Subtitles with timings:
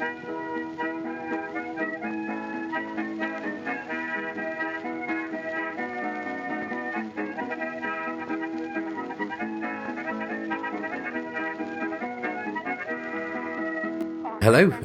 [0.00, 0.08] Hello,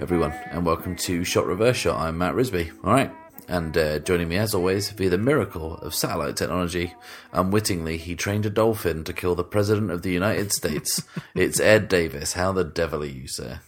[0.02, 1.98] everyone, and welcome to Shot Reverse Shot.
[1.98, 2.74] I'm Matt Risby.
[2.84, 3.10] All right,
[3.48, 6.94] and uh, joining me as always via the miracle of satellite technology,
[7.32, 11.04] unwittingly he trained a dolphin to kill the president of the United States.
[11.36, 12.34] it's Ed Davis.
[12.34, 13.62] How the devil are you, sir?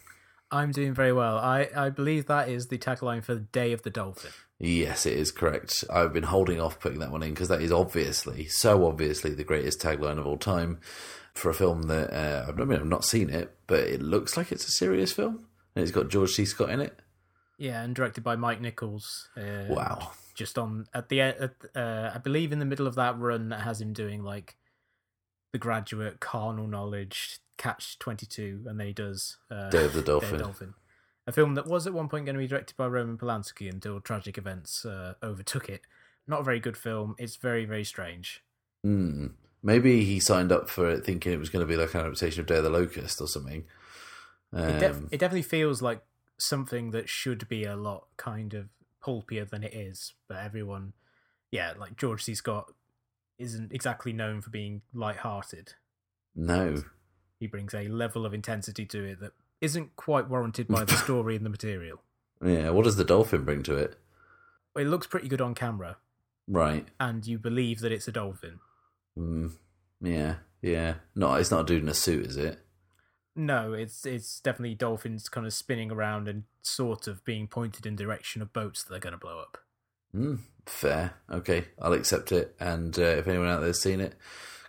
[0.51, 1.37] I'm doing very well.
[1.37, 4.31] I, I believe that is the tagline for the Day of the Dolphin.
[4.59, 5.83] Yes, it is correct.
[5.89, 9.43] I've been holding off putting that one in because that is obviously, so obviously, the
[9.43, 10.79] greatest tagline of all time
[11.33, 14.51] for a film that uh, I mean I've not seen it, but it looks like
[14.51, 16.45] it's a serious film and it's got George C.
[16.45, 16.97] Scott in it.
[17.59, 19.29] Yeah, and directed by Mike Nichols.
[19.37, 20.11] Uh, Wow.
[20.33, 23.61] Just on at the at, uh, I believe in the middle of that run that
[23.61, 24.55] has him doing like
[25.51, 30.01] the graduate, carnal knowledge, catch twenty two, and then he does uh, Day of the
[30.01, 30.39] Dolphin.
[30.39, 30.73] Dolphin.
[31.25, 33.99] A film that was at one point going to be directed by Roman Polanski until
[33.99, 35.81] tragic events uh, overtook it.
[36.25, 37.15] Not a very good film.
[37.17, 38.43] It's very very strange.
[38.83, 39.27] Hmm.
[39.63, 42.39] Maybe he signed up for it thinking it was going to be like an adaptation
[42.41, 43.65] of Day of the Locust or something.
[44.53, 46.01] It, def- Um, it definitely feels like
[46.37, 48.69] something that should be a lot kind of
[49.01, 50.13] pulpier than it is.
[50.29, 50.93] But everyone,
[51.51, 52.35] yeah, like George C.
[52.35, 52.71] Scott
[53.37, 55.73] isn't exactly known for being light-hearted.
[56.35, 56.83] no.
[57.39, 61.35] He brings a level of intensity to it that isn't quite warranted by the story
[61.35, 62.01] and the material.
[62.43, 62.69] Yeah.
[62.71, 63.97] What does the dolphin bring to it?
[64.75, 65.97] It looks pretty good on camera,
[66.47, 66.87] Right.
[66.99, 68.59] and you believe that it's a dolphin.
[69.17, 69.53] Mm.
[70.01, 70.35] Yeah.
[70.61, 70.95] Yeah.
[71.15, 72.59] No, it's not a dude in a suit, is it?
[73.35, 77.95] No, it's it's definitely dolphins kind of spinning around and sort of being pointed in
[77.95, 79.57] direction of boats that they're going to blow up.
[80.15, 80.39] Mm.
[80.65, 81.13] Fair.
[81.31, 81.65] Okay.
[81.79, 82.55] I'll accept it.
[82.59, 84.15] And uh, if anyone out there's seen it,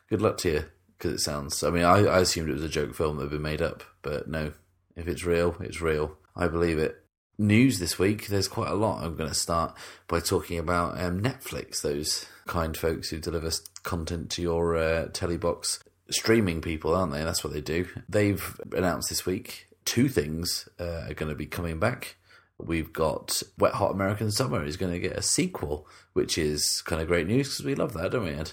[0.08, 0.64] good luck to you.
[0.98, 1.62] Because it sounds.
[1.62, 3.84] I mean, I, I assumed it was a joke film that had been made up,
[4.02, 4.52] but no.
[4.96, 6.16] If it's real, it's real.
[6.34, 7.05] I believe it.
[7.38, 9.05] News this week, there's quite a lot.
[9.05, 9.77] I'm going to start
[10.08, 13.52] by talking about um, Netflix, those kind folks who deliver
[13.84, 15.06] content to your uh,
[15.40, 15.78] box.
[16.11, 17.23] Streaming people, aren't they?
[17.23, 17.86] That's what they do.
[18.08, 22.17] They've announced this week two things uh, are going to be coming back.
[22.58, 27.00] We've got Wet Hot American Summer is going to get a sequel, which is kind
[27.00, 28.52] of great news because we love that, don't we, Ed?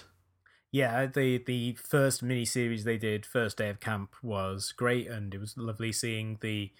[0.76, 5.32] Yeah, the the first mini series they did, first day of camp, was great, and
[5.32, 6.70] it was lovely seeing the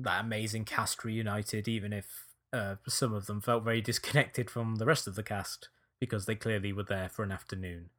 [0.00, 1.68] that amazing cast reunited.
[1.68, 5.68] Even if uh, some of them felt very disconnected from the rest of the cast
[6.00, 7.90] because they clearly were there for an afternoon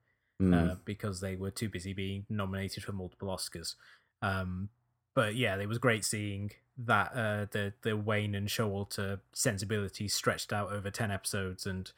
[0.42, 0.72] Mm.
[0.72, 3.76] uh, because they were too busy being nominated for multiple Oscars.
[4.24, 4.70] Um,
[5.14, 10.52] but yeah, it was great seeing that uh, the the Wain and Showalter sensibility stretched
[10.52, 11.90] out over ten episodes and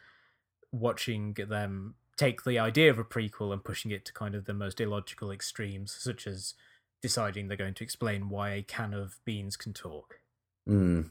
[0.72, 4.54] watching them take the idea of a prequel and pushing it to kind of the
[4.54, 6.54] most illogical extremes, such as
[7.02, 10.20] deciding they're going to explain why a can of beans can talk.
[10.70, 11.10] Mm.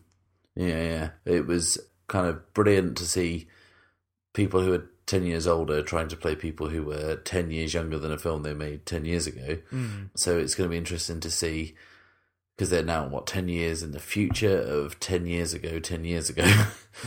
[0.54, 1.10] Yeah, yeah.
[1.24, 3.48] It was kind of brilliant to see
[4.32, 7.98] people who are 10 years older trying to play people who were 10 years younger
[7.98, 9.58] than a film they made 10 years ago.
[9.72, 10.10] Mm.
[10.16, 11.74] So it's going to be interesting to see
[12.56, 16.30] because they're now, what, 10 years in the future of 10 years ago, 10 years
[16.30, 16.44] ago.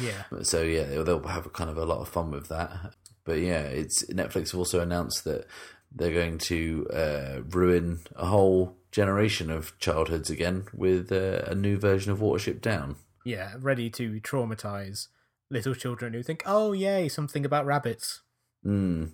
[0.01, 0.41] Yeah.
[0.41, 2.95] so yeah, they'll, they'll have kind of a lot of fun with that.
[3.25, 5.45] But yeah, it's Netflix have also announced that
[5.91, 11.77] they're going to uh, ruin a whole generation of childhoods again with uh, a new
[11.77, 12.95] version of Watership Down.
[13.25, 15.07] Yeah, ready to traumatize
[15.49, 18.21] little children who think, oh, yay, something about rabbits.
[18.65, 19.11] Mm.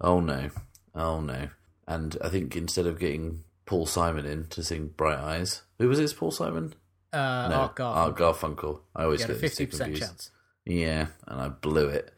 [0.00, 0.50] Oh no,
[0.94, 1.48] oh no.
[1.86, 5.98] And I think instead of getting Paul Simon in to sing Bright Eyes, who was
[5.98, 6.14] it?
[6.16, 6.74] Paul Simon?
[7.12, 7.96] Uh, no, Art Garfunkel.
[7.96, 8.80] Art Garfunkel.
[8.94, 10.02] I always had a get 50% confused.
[10.02, 10.30] chance.
[10.64, 12.14] Yeah, and I blew it.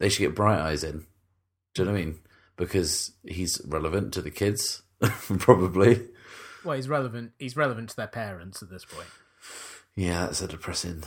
[0.00, 1.06] They should get Bright Eyes in.
[1.74, 2.18] Do you know what I mean?
[2.56, 4.82] Because he's relevant to the kids,
[5.38, 6.08] probably.
[6.64, 7.32] Well, he's relevant.
[7.38, 9.06] He's relevant to their parents at this point.
[9.94, 11.04] Yeah, that's a depressing,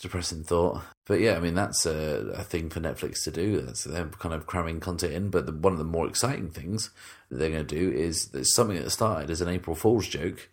[0.00, 0.82] depressing thought.
[1.06, 3.60] But yeah, I mean that's a, a thing for Netflix to do.
[3.60, 5.30] That's they're kind of cramming content in.
[5.30, 6.90] But the, one of the more exciting things
[7.28, 10.48] that they're going to do is there's something that started as an April Fool's joke,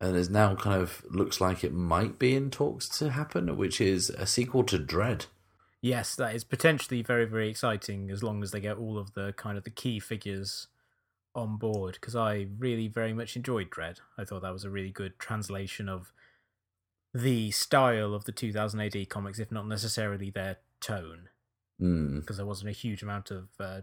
[0.00, 3.80] and is now kind of looks like it might be in talks to happen, which
[3.80, 5.26] is a sequel to Dredd.
[5.82, 9.32] Yes, that is potentially very, very exciting as long as they get all of the
[9.32, 10.68] kind of the key figures
[11.34, 11.94] on board.
[11.94, 13.98] Because I really very much enjoyed Dredd.
[14.16, 16.12] I thought that was a really good translation of
[17.12, 21.28] the style of the 2000 AD comics, if not necessarily their tone.
[21.80, 22.20] Mm.
[22.20, 23.80] Because there wasn't a huge amount of uh,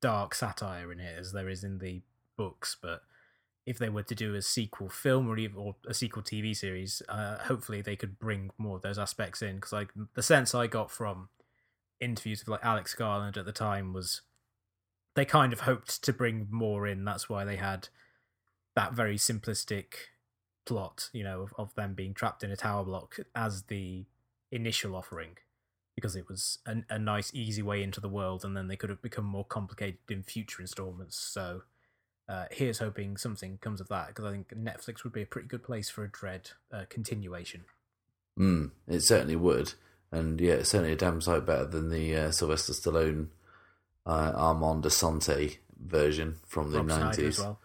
[0.00, 2.02] dark satire in it as there is in the
[2.36, 3.02] books, but
[3.66, 7.02] if they were to do a sequel film or even or a sequel TV series,
[7.08, 9.56] uh, hopefully they could bring more of those aspects in.
[9.56, 11.28] Because like the sense I got from
[12.00, 14.22] interviews with like Alex Garland at the time was
[15.16, 17.04] they kind of hoped to bring more in.
[17.04, 17.88] That's why they had
[18.76, 19.94] that very simplistic
[20.64, 24.04] plot, you know, of, of them being trapped in a tower block as the
[24.52, 25.38] initial offering
[25.96, 28.90] because it was a, a nice, easy way into the world, and then they could
[28.90, 31.18] have become more complicated in future installments.
[31.18, 31.62] So
[32.28, 35.48] uh, here's hoping something comes of that because I think Netflix would be a pretty
[35.48, 37.64] good place for a Dredd uh, continuation.
[38.38, 39.74] Mm, it certainly would,
[40.10, 43.28] and yeah, it's certainly a damn sight better than the uh, Sylvester Stallone
[44.04, 47.38] uh, Armand Assante version from the Rob Schneider as nineties.
[47.38, 47.60] well.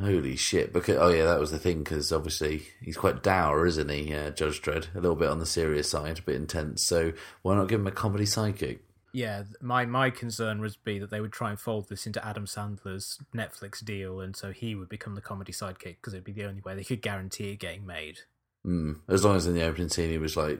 [0.00, 0.72] Holy shit!
[0.72, 1.84] Because oh yeah, that was the thing.
[1.84, 4.92] Because obviously he's quite dour, isn't he, uh, Judge Dredd?
[4.94, 6.84] A little bit on the serious side, a bit intense.
[6.84, 8.78] So why not give him a comedy sidekick?
[9.14, 12.46] Yeah, my my concern would be that they would try and fold this into Adam
[12.46, 16.44] Sandler's Netflix deal, and so he would become the comedy sidekick because it'd be the
[16.44, 18.18] only way they could guarantee it getting made.
[18.66, 19.02] Mm.
[19.08, 20.58] As long as in the opening scene he was like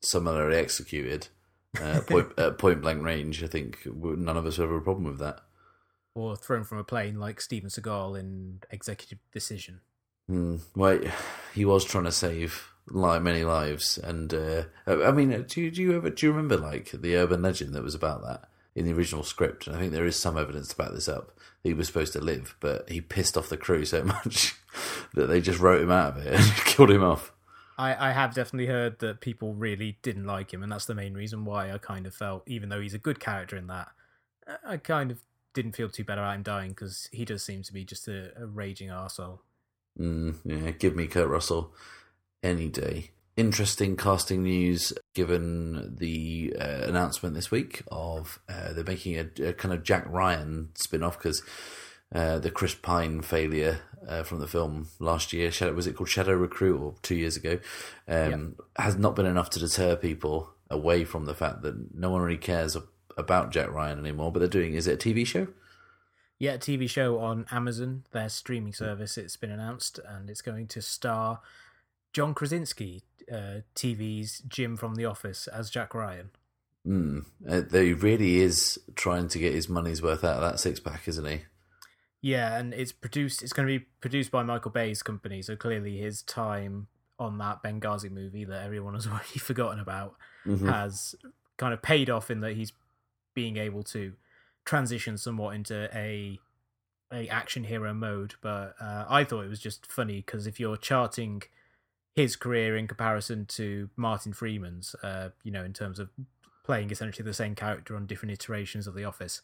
[0.00, 1.26] summarily executed,
[1.82, 5.04] uh, point at point blank range, I think none of us would have a problem
[5.04, 5.40] with that.
[6.14, 9.80] Or thrown from a plane like Steven Seagal in Executive Decision.
[10.30, 11.00] Mm, well,
[11.52, 15.82] he was trying to save like many lives, and uh, I mean, do you, do
[15.82, 18.92] you ever do you remember like the urban legend that was about that in the
[18.92, 19.66] original script?
[19.66, 21.38] And I think there is some evidence to back this up.
[21.62, 24.54] He was supposed to live, but he pissed off the crew so much
[25.14, 27.32] that they just wrote him out of it and killed him off.
[27.76, 31.14] I, I have definitely heard that people really didn't like him, and that's the main
[31.14, 33.88] reason why I kind of felt, even though he's a good character in that,
[34.46, 35.20] I- I kind of
[35.54, 38.32] didn't feel too bad about him dying because he does seem to be just a,
[38.36, 39.40] a raging arsehole.
[39.98, 41.72] Mm, yeah, give me Kurt Russell
[42.42, 43.10] any day.
[43.36, 49.52] Interesting casting news given the uh, announcement this week of uh, they're making a, a
[49.52, 51.42] kind of Jack Ryan spin off because
[52.12, 56.08] uh, the Chris Pine failure uh, from the film last year, Shadow, was it called
[56.08, 57.58] Shadow Recruit or two years ago,
[58.08, 62.22] um, has not been enough to deter people away from the fact that no one
[62.22, 62.76] really cares
[63.16, 64.32] about Jack Ryan anymore.
[64.32, 65.48] But they're doing, is it a TV show?
[66.38, 69.18] Yeah, a TV show on Amazon, their streaming service.
[69.18, 71.40] It's been announced, and it's going to star
[72.12, 76.30] John Krasinski, uh, TV's Jim from The Office, as Jack Ryan.
[76.86, 77.26] Mm.
[77.48, 81.06] Uh, he really is trying to get his money's worth out of that six pack,
[81.06, 81.40] isn't he?
[82.20, 83.42] Yeah, and it's produced.
[83.42, 86.88] It's going to be produced by Michael Bay's company, so clearly his time
[87.18, 90.16] on that Benghazi movie that everyone has already forgotten about
[90.46, 90.70] Mhm.
[90.72, 91.14] has
[91.58, 92.72] kind of paid off in that he's
[93.34, 94.14] being able to
[94.64, 96.38] transition somewhat into a
[97.12, 98.34] a action hero mode.
[98.40, 101.42] But uh, I thought it was just funny because if you're charting
[102.18, 106.10] his career in comparison to Martin Freeman's, uh, you know, in terms of
[106.64, 109.40] playing essentially the same character on different iterations of The Office,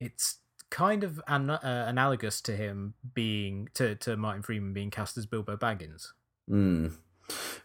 [0.00, 0.38] it's
[0.70, 5.26] kind of an- uh, analogous to him being to to Martin Freeman being cast as
[5.26, 6.12] Bilbo Baggins.
[6.50, 6.94] Mm.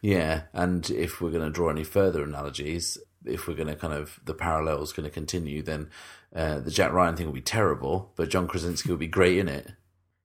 [0.02, 3.94] Yeah, and if we're going to draw any further analogies, if we're going to kind
[3.94, 5.90] of the parallels going to continue, then
[6.36, 9.48] uh, the Jack Ryan thing will be terrible, but John Krasinski will be great in
[9.48, 9.72] it.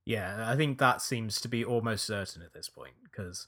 [0.05, 3.47] Yeah, I think that seems to be almost certain at this point because,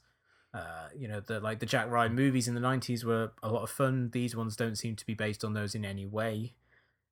[0.54, 3.62] uh, you know, the like the Jack Ryan movies in the '90s were a lot
[3.62, 4.10] of fun.
[4.12, 6.54] These ones don't seem to be based on those in any way,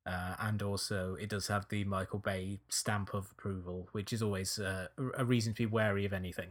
[0.06, 4.58] uh, and also it does have the Michael Bay stamp of approval, which is always
[4.58, 6.50] uh, a- reason to be wary of anything.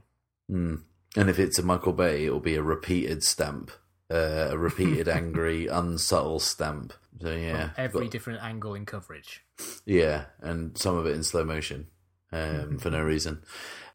[0.51, 0.83] Mm.
[1.15, 3.71] And if it's a Michael Bay, it will be a repeated stamp,
[4.11, 6.93] uh, a repeated angry, unsubtle stamp.
[7.21, 9.43] So yeah, From every got- different angle in coverage.
[9.85, 11.87] Yeah, and some of it in slow motion
[12.31, 13.43] um, for no reason.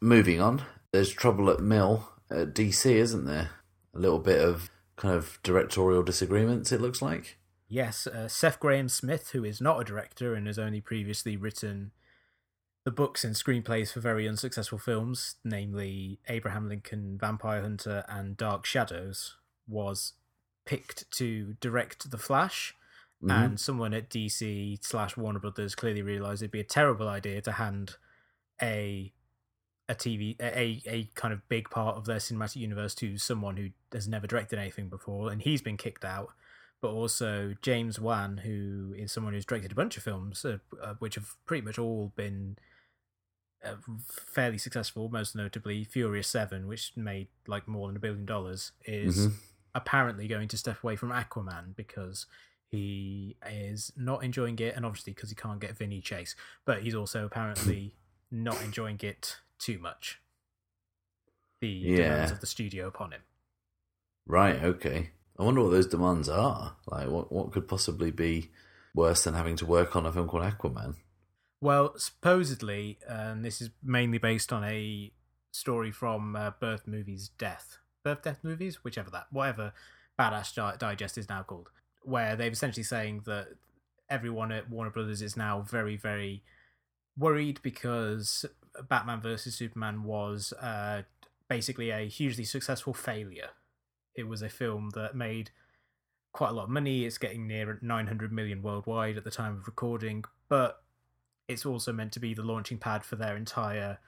[0.00, 0.62] Moving on,
[0.92, 3.50] there's trouble at Mill at DC, isn't there?
[3.94, 7.38] A little bit of kind of directorial disagreements, it looks like.
[7.68, 11.92] Yes, uh, Seth Grahame-Smith, who is not a director and has only previously written
[12.84, 18.64] the books and screenplays for very unsuccessful films, namely Abraham Lincoln, Vampire Hunter, and Dark
[18.64, 20.14] Shadows, was
[20.64, 22.74] picked to direct The Flash.
[23.22, 23.30] Mhm.
[23.30, 27.52] And someone at DC slash Warner Brothers clearly realized it'd be a terrible idea to
[27.52, 27.96] hand
[28.62, 29.12] a
[29.88, 33.70] a TV a a kind of big part of their cinematic universe to someone who
[33.92, 36.28] has never directed anything before, and he's been kicked out.
[36.80, 40.94] But also James Wan, who is someone who's directed a bunch of films, uh, uh,
[40.98, 42.56] which have pretty much all been
[43.64, 43.74] uh,
[44.08, 45.08] fairly successful.
[45.08, 49.32] Most notably, Furious Seven, which made like more than a billion dollars, is Mhm.
[49.74, 52.26] apparently going to step away from Aquaman because
[52.70, 56.94] he is not enjoying it, and obviously because he can't get Vinny Chase, but he's
[56.94, 57.96] also apparently
[58.30, 60.20] not enjoying it too much.
[61.60, 63.22] The demands of the studio upon him.
[64.26, 65.10] Right, okay.
[65.38, 66.76] I wonder what those demands are.
[66.86, 68.50] Like, what, what could possibly be
[68.94, 70.96] worse than having to work on a film called Aquaman?
[71.60, 75.12] Well, supposedly, and this is mainly based on a
[75.50, 77.78] story from uh, Birth Movies Death.
[78.04, 78.84] Birth Death Movies?
[78.84, 79.72] Whichever that, whatever
[80.18, 81.70] Badass Digest is now called.
[82.02, 83.48] Where they're essentially saying that
[84.08, 86.42] everyone at Warner Brothers is now very, very
[87.16, 88.44] worried because
[88.82, 91.02] Batman versus Superman was uh,
[91.48, 93.50] basically a hugely successful failure.
[94.14, 95.50] It was a film that made
[96.32, 97.04] quite a lot of money.
[97.04, 100.82] It's getting near 900 million worldwide at the time of recording, but
[101.46, 103.98] it's also meant to be the launching pad for their entire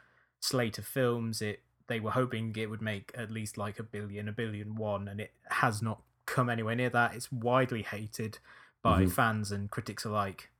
[0.41, 1.41] slate of films.
[1.43, 5.09] It they were hoping it would make at least like a billion, a billion one,
[5.09, 7.15] and it has not come anywhere near that.
[7.15, 8.39] It's widely hated
[8.83, 9.11] by Mhm.
[9.12, 10.50] fans and critics alike,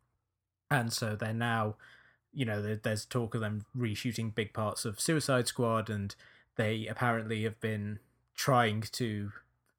[0.71, 1.76] and so they're now,
[2.33, 6.15] you know, there, there's talk of them reshooting big parts of Suicide Squad, and
[6.57, 7.99] they apparently have been
[8.35, 9.33] trying to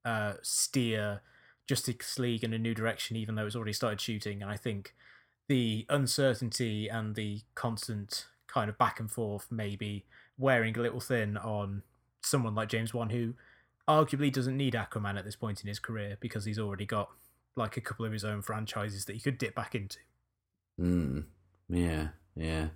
[0.06, 1.22] uh, steer
[1.68, 4.42] Justice League in a new direction, even though it's already started shooting.
[4.42, 4.94] And I think
[5.48, 10.06] the uncertainty and the constant kind of back and forth maybe
[10.38, 11.84] wearing a little thin on
[12.22, 13.34] someone like James Wan, who
[13.88, 17.10] arguably doesn't need Aquaman at this point in his career because he's already got
[17.56, 19.98] like a couple of his own franchises that he could dip back into.
[20.80, 21.26] Mm,
[21.70, 22.70] yeah, yeah.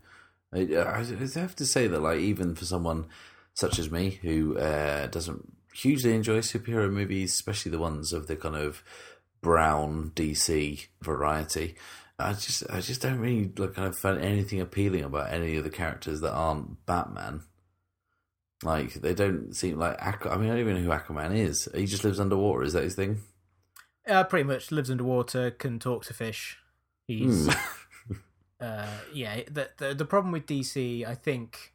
[0.54, 3.08] I, I I have to say that, like, even for someone
[3.54, 8.36] such as me who uh, doesn't hugely enjoy superhero movies, especially the ones of the
[8.36, 8.84] kind of
[9.42, 11.76] brown DC variety,
[12.18, 15.64] I just, I just don't really like kind of find anything appealing about any of
[15.66, 17.42] the characters that aren't Batman.
[18.64, 20.00] Like, they don't seem like.
[20.00, 21.68] Aqu- I mean, I don't even know who Aquaman is.
[21.76, 22.64] He just lives underwater.
[22.64, 23.20] Is that his thing?
[24.08, 26.58] Uh, pretty much lives underwater, can talk to fish.
[27.08, 27.52] He's Hmm.
[28.60, 29.42] uh, yeah.
[29.50, 31.74] The, the the problem with DC, I think,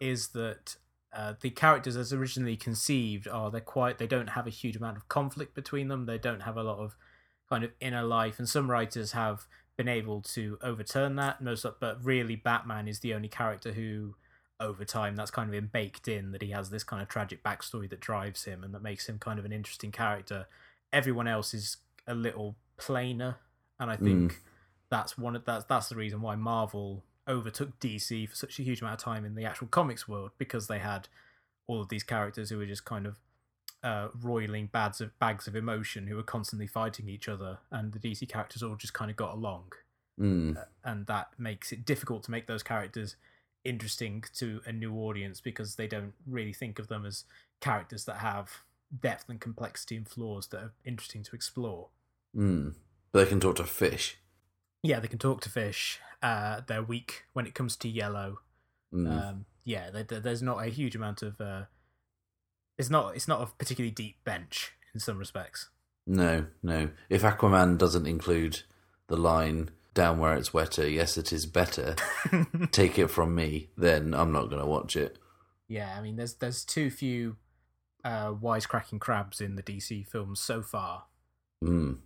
[0.00, 0.76] is that
[1.12, 4.96] uh, the characters as originally conceived are they're quite they don't have a huge amount
[4.96, 6.06] of conflict between them.
[6.06, 6.96] They don't have a lot of
[7.48, 11.40] kind of inner life, and some writers have been able to overturn that.
[11.40, 14.16] Most, but really, Batman is the only character who,
[14.58, 17.42] over time, that's kind of been baked in that he has this kind of tragic
[17.44, 20.46] backstory that drives him and that makes him kind of an interesting character.
[20.92, 23.36] Everyone else is a little plainer,
[23.78, 24.40] and I think
[24.90, 28.80] that's one of that's that's the reason why Marvel overtook DC for such a huge
[28.80, 31.08] amount of time in the actual comics world because they had
[31.66, 33.16] all of these characters who were just kind of
[33.82, 37.98] uh, roiling bags of bags of emotion who were constantly fighting each other, and the
[37.98, 39.72] DC characters all just kind of got along,
[40.20, 43.16] Mm, and that makes it difficult to make those characters
[43.64, 47.24] interesting to a new audience because they don't really think of them as
[47.60, 48.62] characters that have
[48.98, 51.88] depth and complexity and flaws that are interesting to explore.
[52.34, 52.74] mm.
[53.12, 54.16] But they can talk to fish.
[54.86, 55.98] Yeah, they can talk to fish.
[56.22, 58.38] Uh, they're weak when it comes to yellow.
[58.94, 59.10] Mm.
[59.28, 61.40] Um, yeah, there, there- there's not a huge amount of.
[61.40, 61.64] Uh,
[62.78, 63.16] it's not.
[63.16, 65.70] It's not a particularly deep bench in some respects.
[66.06, 66.90] No, no.
[67.08, 68.62] If Aquaman doesn't include
[69.08, 71.96] the line "down where it's wetter, yes, it is better,"
[72.70, 75.18] take it from me, then I'm not going to watch it.
[75.68, 77.36] yeah, I mean, there's there's too few
[78.04, 81.04] uh, wisecracking crabs in the DC films so far.
[81.64, 81.98] Mm.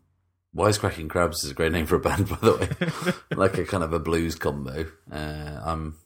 [0.54, 2.56] Wisecracking Crabs is a great name for a band, by the
[3.30, 3.36] way.
[3.36, 4.86] like a kind of a blues combo.
[5.10, 5.96] Uh, I'm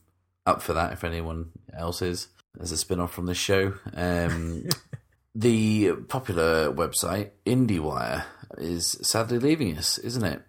[0.47, 2.29] up for that if anyone else is.
[2.61, 3.75] As a spin off from this show.
[3.95, 4.69] Um,
[5.35, 8.25] the popular website, IndieWire,
[8.59, 10.43] is sadly leaving us, isn't it?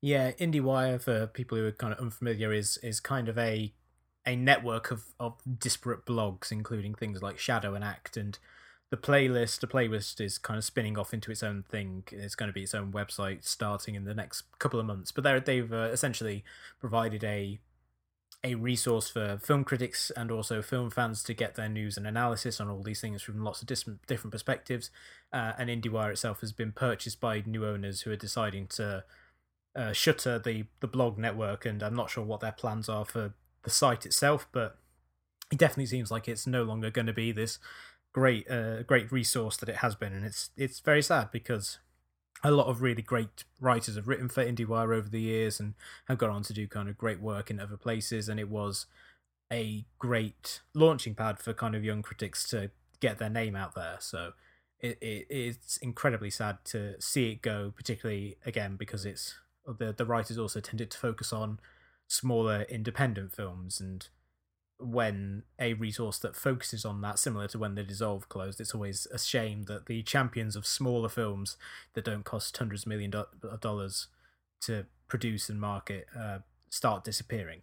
[0.00, 3.72] Yeah, IndieWire for people who are kind of unfamiliar is is kind of a
[4.26, 8.38] a network of of disparate blogs, including things like Shadow and Act and
[8.94, 9.58] the playlist.
[9.58, 12.04] The playlist is kind of spinning off into its own thing.
[12.12, 15.10] It's going to be its own website starting in the next couple of months.
[15.10, 16.44] But they've uh, essentially
[16.80, 17.58] provided a
[18.44, 22.60] a resource for film critics and also film fans to get their news and analysis
[22.60, 24.90] on all these things from lots of different different perspectives.
[25.32, 29.02] Uh, and IndieWire itself has been purchased by new owners who are deciding to
[29.74, 33.34] uh, shutter the the blog network, and I'm not sure what their plans are for
[33.64, 34.78] the site itself, but
[35.50, 37.58] it definitely seems like it's no longer going to be this
[38.14, 41.78] great uh, great resource that it has been, and it's it's very sad because
[42.42, 45.74] a lot of really great writers have written for IndieWire over the years and
[46.08, 48.86] have gone on to do kind of great work in other places, and it was
[49.52, 53.96] a great launching pad for kind of young critics to get their name out there.
[54.00, 54.32] So
[54.80, 59.34] it, it it's incredibly sad to see it go, particularly again because it's
[59.66, 61.58] the the writers also tended to focus on
[62.06, 64.08] smaller independent films and
[64.78, 69.06] when a resource that focuses on that similar to when the dissolve closed it's always
[69.12, 71.56] a shame that the champions of smaller films
[71.94, 74.08] that don't cost hundreds of million do- of dollars
[74.60, 76.38] to produce and market uh,
[76.70, 77.60] start disappearing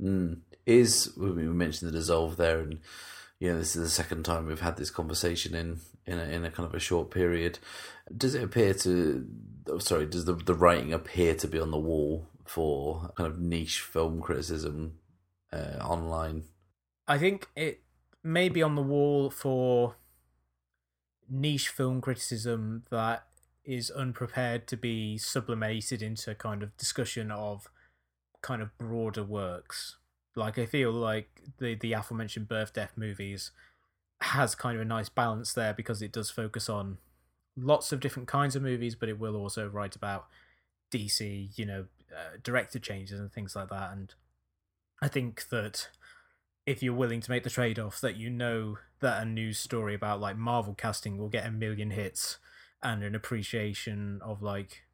[0.00, 0.40] Mm.
[0.66, 2.78] Is we mentioned the dissolve there, and
[3.38, 6.44] you know this is the second time we've had this conversation in in a, in
[6.44, 7.58] a kind of a short period.
[8.16, 9.26] Does it appear to?
[9.68, 13.40] oh, Sorry, does the the writing appear to be on the wall for kind of
[13.40, 14.94] niche film criticism
[15.52, 16.44] uh, online?
[17.06, 17.82] I think it
[18.22, 19.96] may be on the wall for
[21.28, 23.26] niche film criticism that
[23.64, 27.68] is unprepared to be sublimated into kind of discussion of
[28.40, 29.96] kind of broader works.
[30.34, 33.50] Like I feel like the the aforementioned birth death movies
[34.22, 36.98] has kind of a nice balance there because it does focus on
[37.56, 40.26] lots of different kinds of movies, but it will also write about
[40.92, 43.92] DC, you know, uh, director changes and things like that.
[43.92, 44.14] And
[45.02, 45.88] I think that
[46.64, 49.94] if you're willing to make the trade off that you know that a news story
[49.94, 52.38] about like Marvel casting will get a million hits
[52.82, 54.84] and an appreciation of like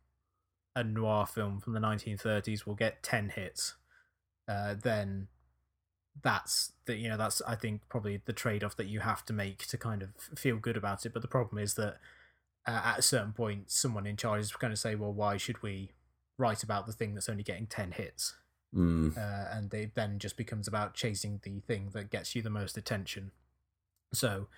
[0.74, 3.74] a noir film from the 1930s will get 10 hits,
[4.48, 5.28] uh, then
[6.22, 9.32] that's the you know that's I think probably the trade off that you have to
[9.32, 11.12] make to kind of feel good about it.
[11.12, 11.98] But the problem is that
[12.66, 15.62] uh, at a certain point, someone in charge is going to say, "Well, why should
[15.62, 15.92] we
[16.38, 18.34] write about the thing that's only getting ten hits?"
[18.74, 19.16] Mm.
[19.16, 22.76] Uh, and it then just becomes about chasing the thing that gets you the most
[22.76, 23.32] attention.
[24.12, 24.48] So,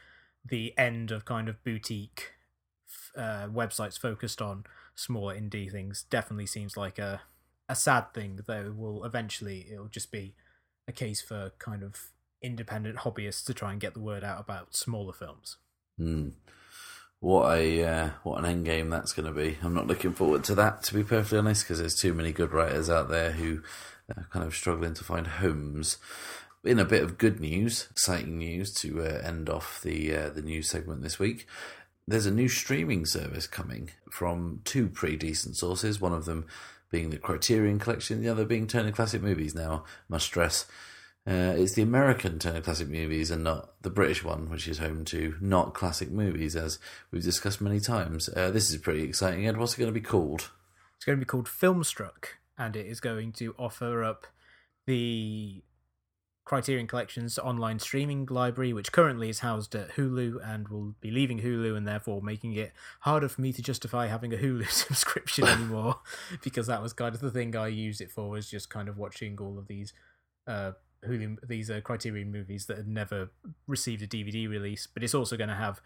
[0.44, 2.32] the end of kind of boutique
[3.16, 4.64] uh, websites focused on
[4.94, 7.22] smaller indie things definitely seems like a
[7.68, 8.40] a sad thing.
[8.46, 10.34] Though will eventually it'll just be
[10.88, 12.10] a case for kind of
[12.42, 15.56] independent hobbyists to try and get the word out about smaller films.
[16.00, 16.32] Mm.
[17.20, 19.58] What a uh, what an end game that's going to be.
[19.62, 22.52] I'm not looking forward to that, to be perfectly honest, because there's too many good
[22.52, 23.60] writers out there who
[24.16, 25.98] are kind of struggling to find homes.
[26.64, 30.42] In a bit of good news, exciting news to uh, end off the uh, the
[30.42, 31.46] news segment this week.
[32.08, 36.00] There's a new streaming service coming from two pretty decent sources.
[36.00, 36.46] One of them
[36.90, 39.54] being the Criterion Collection, the other being Turner Classic Movies.
[39.54, 40.66] Now, must stress
[41.30, 45.04] uh, it's the American Turner Classic Movies and not the British one, which is home
[45.06, 46.80] to not classic movies, as
[47.12, 48.28] we've discussed many times.
[48.34, 49.46] Uh, this is pretty exciting.
[49.46, 50.50] Ed, what's it going to be called?
[50.96, 52.24] It's going to be called Filmstruck,
[52.58, 54.26] and it is going to offer up
[54.86, 55.62] the
[56.44, 61.42] Criterion Collection's online streaming library, which currently is housed at Hulu and will be leaving
[61.42, 62.72] Hulu and therefore making it
[63.02, 66.00] harder for me to justify having a Hulu subscription anymore
[66.42, 68.98] because that was kind of the thing I used it for, was just kind of
[68.98, 69.92] watching all of these
[70.48, 70.72] uh,
[71.06, 73.30] Hulu, these uh, Criterion movies that had never
[73.66, 74.86] received a DVD release.
[74.86, 75.80] But it's also going to have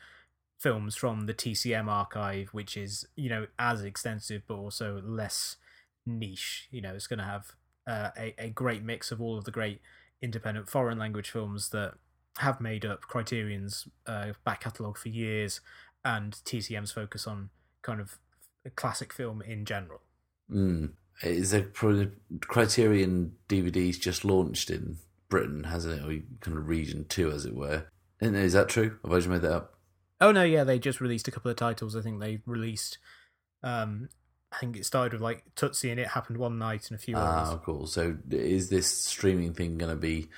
[0.59, 5.57] films from the TCM archive, which is you know as extensive but also less
[6.07, 6.69] niche.
[6.71, 7.53] You know, it's going to have
[7.87, 9.81] uh, a a great mix of all of the great
[10.23, 11.95] independent foreign language films that
[12.39, 15.61] have made up Criterion's uh, back catalogue for years,
[16.05, 17.51] and TCM's focus on
[17.83, 18.19] kind of
[18.77, 20.01] classic film in general.
[20.51, 20.93] Mm.
[21.23, 24.99] Is there probably Criterion DVDs just launched in
[25.29, 26.05] Britain, hasn't it?
[26.05, 27.87] Or kind of region two, as it were.
[28.21, 28.99] Is that true?
[29.03, 29.75] Have I just made that up?
[30.21, 31.97] Oh no, yeah, they just released a couple of titles.
[31.97, 32.99] I think they released.
[33.63, 34.09] Um,
[34.53, 37.17] I think it started with like Tootsie and it happened one night and a few
[37.17, 37.61] ah, others.
[37.65, 37.87] cool.
[37.87, 40.29] So is this streaming thing going to be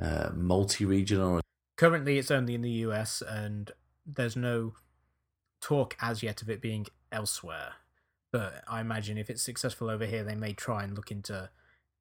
[0.00, 1.40] uh, multi-regional?
[1.76, 3.70] Currently, it's only in the US, and
[4.06, 4.74] there's no
[5.60, 7.74] talk as yet of it being elsewhere.
[8.30, 11.50] But I imagine if it's successful over here, they may try and look into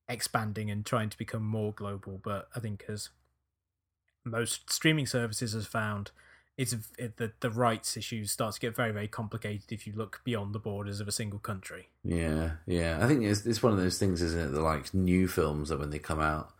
[0.10, 2.20] expanding and trying to become more global.
[2.22, 3.10] But I think as
[4.26, 6.12] most streaming services has found,
[6.58, 10.22] it's it, the the rights issues start to get very very complicated if you look
[10.24, 11.90] beyond the borders of a single country.
[12.04, 12.98] Yeah, yeah.
[13.02, 14.52] I think it's it's one of those things, isn't it?
[14.52, 16.52] That like new films that when they come out,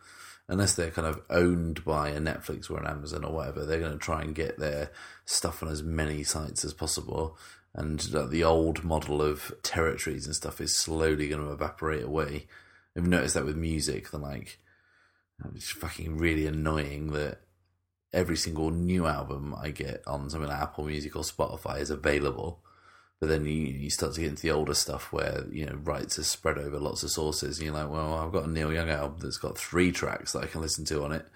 [0.48, 3.92] unless they're kind of owned by a Netflix or an Amazon or whatever, they're going
[3.92, 4.92] to try and get their
[5.24, 7.36] stuff on as many sites as possible.
[7.78, 12.48] And uh, the old model of territories and stuff is slowly going to evaporate away.
[12.96, 14.58] I've noticed that with music, then like
[15.54, 17.42] it's fucking really annoying that
[18.12, 22.64] every single new album I get on something like Apple Music or Spotify is available.
[23.20, 26.18] But then you you start to get into the older stuff where you know rights
[26.18, 28.90] are spread over lots of sources, and you're like, well, I've got a Neil Young
[28.90, 31.26] album that's got three tracks that I can listen to on it,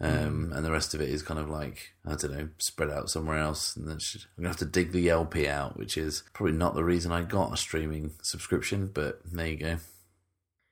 [0.00, 3.10] um, and the rest of it is kind of like I don't know, spread out
[3.10, 3.76] somewhere else.
[3.76, 6.84] And then I'm gonna have to dig the LP out, which is probably not the
[6.84, 9.76] reason I got a streaming subscription, but there you go.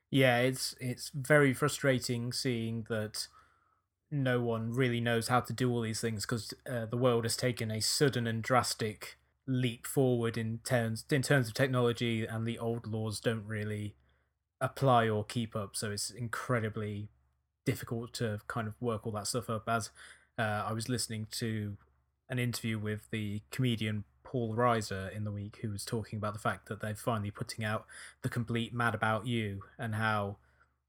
[0.09, 3.27] Yeah, it's it's very frustrating seeing that
[4.09, 7.35] no one really knows how to do all these things because uh, the world has
[7.35, 9.16] taken a sudden and drastic
[9.47, 13.95] leap forward in terms in terms of technology, and the old laws don't really
[14.61, 15.75] apply or keep up.
[15.75, 17.09] So it's incredibly
[17.65, 19.63] difficult to kind of work all that stuff up.
[19.67, 19.89] As
[20.37, 21.77] uh, I was listening to
[22.29, 26.39] an interview with the comedian Paul Reiser in the week, who was talking about the
[26.39, 27.85] fact that they're finally putting out
[28.21, 30.37] the complete Mad About You and how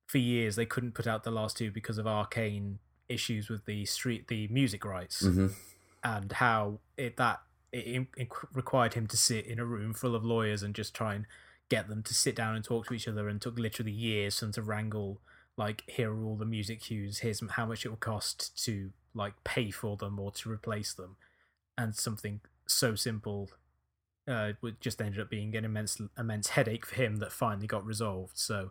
[0.07, 3.85] for years they couldn't put out the last two because of arcane issues with the
[3.87, 5.47] street the music rights Mm-hmm.
[6.03, 7.41] and how it that
[7.73, 11.15] it, it required him to sit in a room full of lawyers and just try
[11.15, 11.27] and
[11.69, 14.47] get them to sit down and talk to each other and took literally years for
[14.47, 15.21] them to wrangle
[15.57, 19.35] like here are all the music cues here's how much it will cost to like
[19.45, 21.17] pay for them or to replace them
[21.77, 23.51] and something so simple
[24.27, 27.85] uh would just ended up being an immense immense headache for him that finally got
[27.85, 28.71] resolved so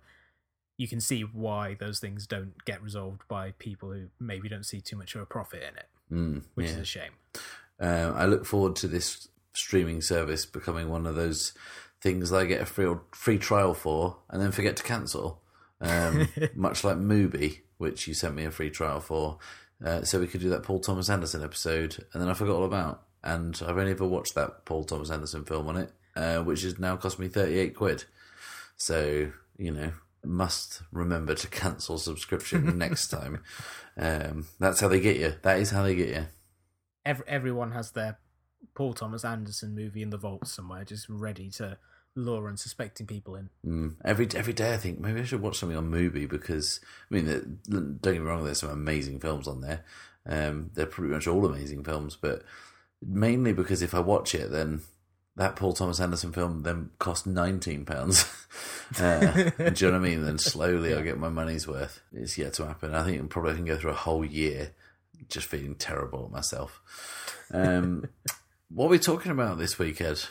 [0.77, 4.81] you can see why those things don't get resolved by people who maybe don't see
[4.81, 6.73] too much of a profit in it Mm, which yeah.
[6.73, 7.11] is a shame.
[7.79, 11.53] Um, I look forward to this streaming service becoming one of those
[12.01, 15.41] things that I get a free free trial for and then forget to cancel.
[15.79, 19.37] Um, much like Mubi, which you sent me a free trial for,
[19.83, 22.65] uh, so we could do that Paul Thomas Anderson episode, and then I forgot all
[22.65, 23.03] about.
[23.23, 26.79] And I've only ever watched that Paul Thomas Anderson film on it, uh, which has
[26.79, 28.05] now cost me thirty eight quid.
[28.77, 29.91] So you know,
[30.23, 33.43] must remember to cancel subscription next time.
[33.97, 35.33] Um, that's how they get you.
[35.41, 36.25] That is how they get you.
[37.07, 38.19] Every, everyone has their
[38.75, 41.77] Paul Thomas Anderson movie in the vault somewhere, just ready to
[42.15, 43.49] lure unsuspecting people in.
[43.65, 43.95] Mm.
[44.03, 47.59] Every every day, I think maybe I should watch something on Mubi because I mean,
[47.69, 49.85] don't get me wrong, there's some amazing films on there.
[50.25, 52.43] Um, they're pretty much all amazing films, but
[53.01, 54.81] mainly because if I watch it, then
[55.37, 58.25] that Paul Thomas Anderson film then cost nineteen pounds.
[58.99, 60.25] uh, do you know what I mean?
[60.25, 62.01] Then slowly I'll get my money's worth.
[62.11, 62.93] It's yet to happen.
[62.93, 64.73] I think probably I can go through a whole year
[65.29, 66.81] just feeling terrible at myself.
[67.53, 68.05] Um,
[68.69, 70.21] what are we talking about this week, Ed?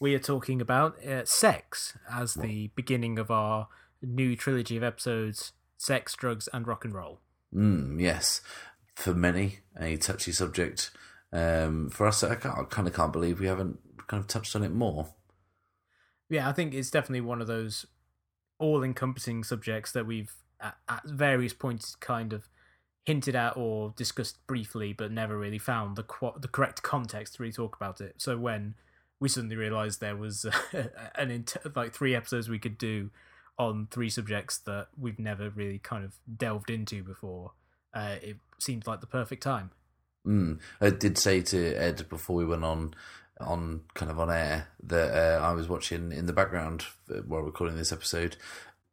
[0.00, 3.68] We are talking about uh, sex as the beginning of our
[4.00, 7.20] new trilogy of episodes Sex, Drugs, and Rock and Roll.
[7.54, 8.40] Mm, yes,
[8.94, 10.90] for many a touchy subject.
[11.32, 14.64] Um, for us, I, I kind of can't believe we haven't kind of touched on
[14.64, 15.08] it more.
[16.28, 17.86] Yeah, I think it's definitely one of those
[18.58, 22.48] all encompassing subjects that we've at, at various points kind of
[23.08, 27.42] hinted at or discussed briefly, but never really found the qu- the correct context to
[27.42, 28.14] really talk about it.
[28.18, 28.74] So when
[29.18, 30.44] we suddenly realized there was
[31.14, 33.08] an int- like three episodes we could do
[33.58, 37.52] on three subjects that we've never really kind of delved into before,
[37.94, 39.70] uh, it seemed like the perfect time.
[40.26, 40.58] Mm.
[40.78, 42.92] I did say to Ed before we went on
[43.40, 47.40] on kind of on air that uh, I was watching in the background uh, while
[47.40, 48.36] recording this episode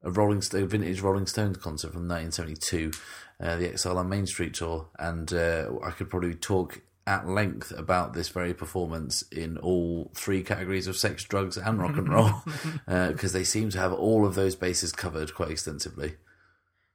[0.05, 2.91] a Rolling Stone vintage Rolling Stones concert from 1972,
[3.41, 7.71] uh, the Exile on Main Street tour, and uh, I could probably talk at length
[7.77, 12.31] about this very performance in all three categories of sex, drugs, and rock and roll
[12.87, 16.15] because they seem to have all of those bases covered quite extensively.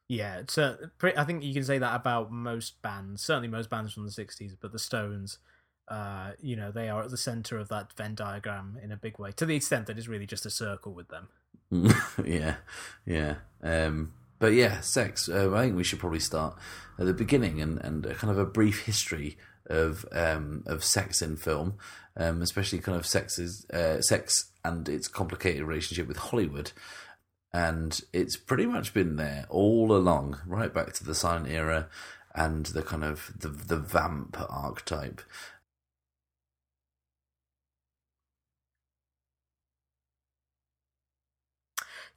[0.08, 0.76] Yeah, so
[1.16, 4.56] I think you can say that about most bands, certainly most bands from the 60s,
[4.60, 5.38] but the Stones,
[5.86, 9.20] uh, you know, they are at the center of that Venn diagram in a big
[9.20, 11.28] way, to the extent that it's really just a circle with them.
[12.24, 12.56] yeah,
[13.06, 13.36] yeah.
[13.62, 15.28] Um, but yeah, sex.
[15.28, 16.56] Uh, I think we should probably start
[16.98, 21.36] at the beginning and, and kind of a brief history of um, of sex in
[21.36, 21.74] film,
[22.16, 26.72] um, especially kind of sexes, uh, sex and its complicated relationship with Hollywood.
[27.52, 31.88] And it's pretty much been there all along, right back to the silent era
[32.34, 35.20] and the kind of the the vamp archetype.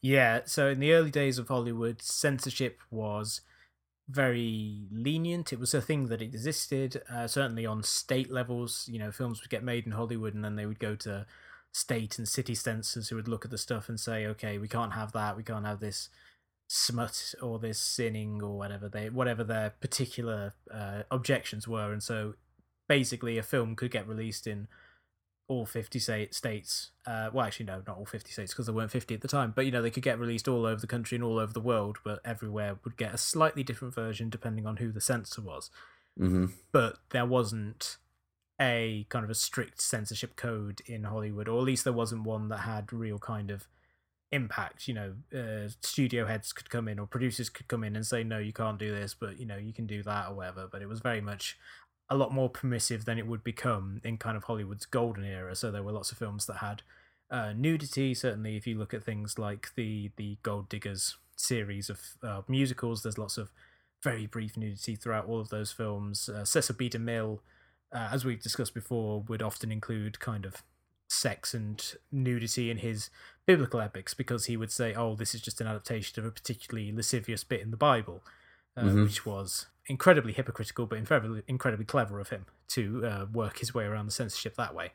[0.04, 3.39] Yeah, so in the early days of Hollywood, censorship was
[4.10, 5.54] very lenient.
[5.54, 8.88] It was a thing that existed, uh, certainly on state levels.
[8.92, 11.26] You know, films would get made in Hollywood and then they would go to
[11.72, 14.94] state and city censors who would look at the stuff and say, okay, we can't
[14.94, 16.10] have that, we can't have this
[16.68, 22.34] smut or this sinning or whatever they whatever their particular uh, objections were and so
[22.88, 24.68] basically a film could get released in
[25.47, 29.13] all 50 states uh, well actually no not all 50 states because there weren't 50
[29.13, 31.23] at the time but you know they could get released all over the country and
[31.23, 34.91] all over the world but everywhere would get a slightly different version depending on who
[34.91, 35.69] the censor was
[36.17, 37.97] hmm but there wasn't
[38.60, 42.49] a kind of a strict censorship code in Hollywood, or at least there wasn't one
[42.49, 43.67] that had real kind of
[44.32, 44.88] impact.
[44.88, 48.23] You know, uh, studio heads could come in or producers could come in and say,
[48.23, 50.67] no, you can't do this, but you know, you can do that or whatever.
[50.71, 51.58] But it was very much
[52.13, 55.56] a lot more permissive than it would become in kind of Hollywood's golden era.
[55.56, 56.84] So there were lots of films that had
[57.32, 58.13] uh, nudity.
[58.13, 63.02] Certainly, if you look at things like the the Gold Diggers series of uh, musicals,
[63.02, 63.52] there's lots of
[64.04, 66.30] very brief nudity throughout all of those films.
[66.30, 66.89] Uh, Cecil B.
[66.89, 67.39] DeMille,
[67.91, 70.62] uh, as we've discussed before, would often include kind of
[71.08, 73.10] sex and nudity in his
[73.45, 76.91] biblical epics because he would say, "Oh, this is just an adaptation of a particularly
[76.91, 78.21] lascivious bit in the Bible,"
[78.78, 79.04] uh, Mhm.
[79.06, 83.86] which was incredibly hypocritical, but incredibly incredibly clever of him to uh, work his way
[83.86, 84.93] around the censorship that way.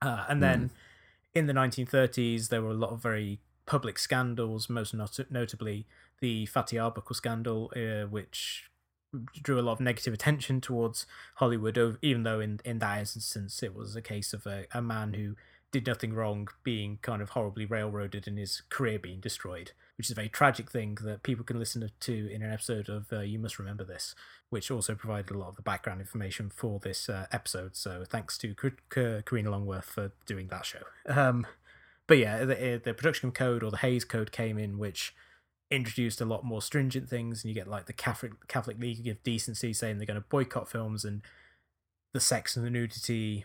[0.00, 0.70] Uh, and then
[1.34, 5.86] in the 1930s, there were a lot of very public scandals, most not- notably
[6.20, 8.70] the Fatty Arbuckle scandal, uh, which
[9.42, 11.06] drew a lot of negative attention towards
[11.36, 15.14] Hollywood, even though in, in that instance it was a case of a, a man
[15.14, 15.36] who
[15.70, 20.12] did nothing wrong being kind of horribly railroaded and his career being destroyed, which is
[20.12, 23.38] a very tragic thing that people can listen to in an episode of uh, You
[23.38, 24.16] Must Remember This,
[24.50, 27.76] which also provided a lot of the background information for this uh, episode.
[27.76, 28.52] So thanks to
[28.90, 30.80] Karina Longworth for doing that show.
[31.06, 31.46] Um,
[32.08, 35.14] but yeah, the, the production code or the Hays Code came in, which
[35.70, 39.22] introduced a lot more stringent things, and you get like the Catholic Catholic League of
[39.22, 41.22] Decency saying they're going to boycott films, and
[42.12, 43.44] the sex and the nudity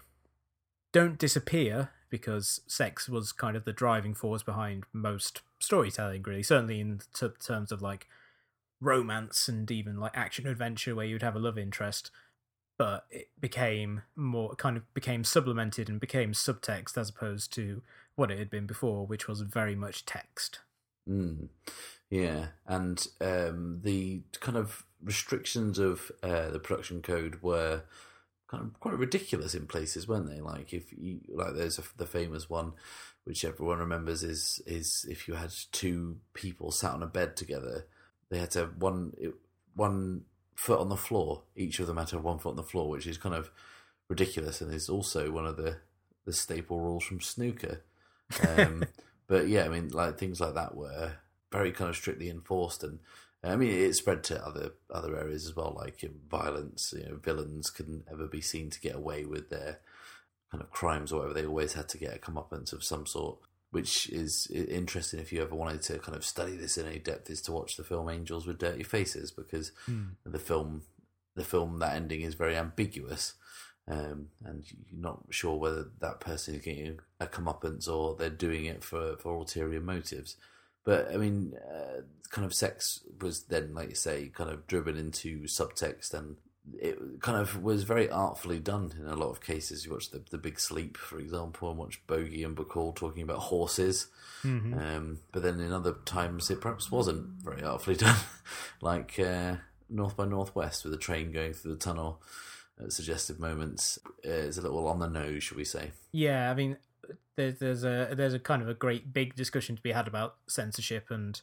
[0.91, 6.43] don't disappear because sex was kind of the driving force behind most storytelling, really.
[6.43, 8.07] Certainly in t- terms of like
[8.79, 12.11] romance and even like action adventure, where you'd have a love interest.
[12.77, 17.81] But it became more kind of became supplemented and became subtext as opposed to
[18.15, 20.59] what it had been before, which was very much text.
[21.09, 21.49] Mm.
[22.09, 27.83] Yeah, and um, the kind of restrictions of uh, the production code were
[28.47, 30.39] kind of quite ridiculous in places, weren't they?
[30.39, 32.73] Like if you like, there's a, the famous one
[33.27, 37.85] which everyone remembers is is if you had two people sat on a bed together,
[38.29, 39.11] they had to have one
[39.75, 40.21] one
[40.55, 41.43] foot on the floor.
[41.53, 43.51] Each of them had to have one foot on the floor, which is kind of
[44.07, 45.75] ridiculous, and is also one of the
[46.23, 47.83] the staple rules from snooker.
[48.47, 48.85] Um,
[49.27, 51.17] but yeah, I mean, like things like that were
[51.51, 52.99] very kind of strictly enforced, and
[53.43, 56.93] I mean, it spread to other other areas as well, like violence.
[56.95, 59.79] You know, villains couldn't ever be seen to get away with their
[60.51, 61.33] kind of crimes or whatever.
[61.33, 63.39] They always had to get a comeuppance of some sort,
[63.71, 67.29] which is interesting if you ever wanted to kind of study this in any depth.
[67.29, 70.09] Is to watch the film Angels with Dirty Faces because Hmm.
[70.25, 70.83] the film
[71.35, 73.33] the film that ending is very ambiguous.
[73.89, 78.65] Um, and you're not sure whether that person is getting a comeuppance or they're doing
[78.65, 80.35] it for, for ulterior motives.
[80.83, 84.97] But I mean, uh, kind of sex was then, like you say, kind of driven
[84.97, 86.37] into subtext, and
[86.79, 89.85] it kind of was very artfully done in a lot of cases.
[89.85, 93.39] You watch the the Big Sleep, for example, and watch Bogey and Bacall talking about
[93.39, 94.07] horses.
[94.43, 94.79] Mhm.
[94.79, 98.19] Um, but then in other times, it perhaps wasn't very artfully done,
[98.81, 99.55] like uh,
[99.89, 102.21] North by Northwest with a train going through the tunnel.
[102.79, 105.93] At suggestive moments, uh, it's a little on the nose, should we say?
[106.11, 106.77] Yeah, I mean,
[107.35, 110.35] there's there's a there's a kind of a great big discussion to be had about
[110.47, 111.41] censorship and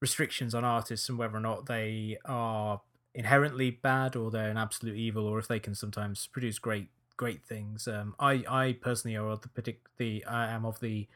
[0.00, 2.82] restrictions on artists and whether or not they are
[3.14, 7.44] inherently bad or they're an absolute evil or if they can sometimes produce great great
[7.44, 7.86] things.
[7.86, 11.06] Um, I I personally are of the the I am of the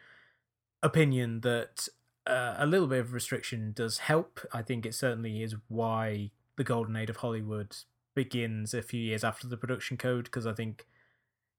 [0.82, 1.88] opinion that
[2.26, 4.40] uh, a little bit of restriction does help.
[4.52, 7.76] I think it certainly is why the golden age of Hollywood
[8.14, 10.86] begins a few years after the production code because I think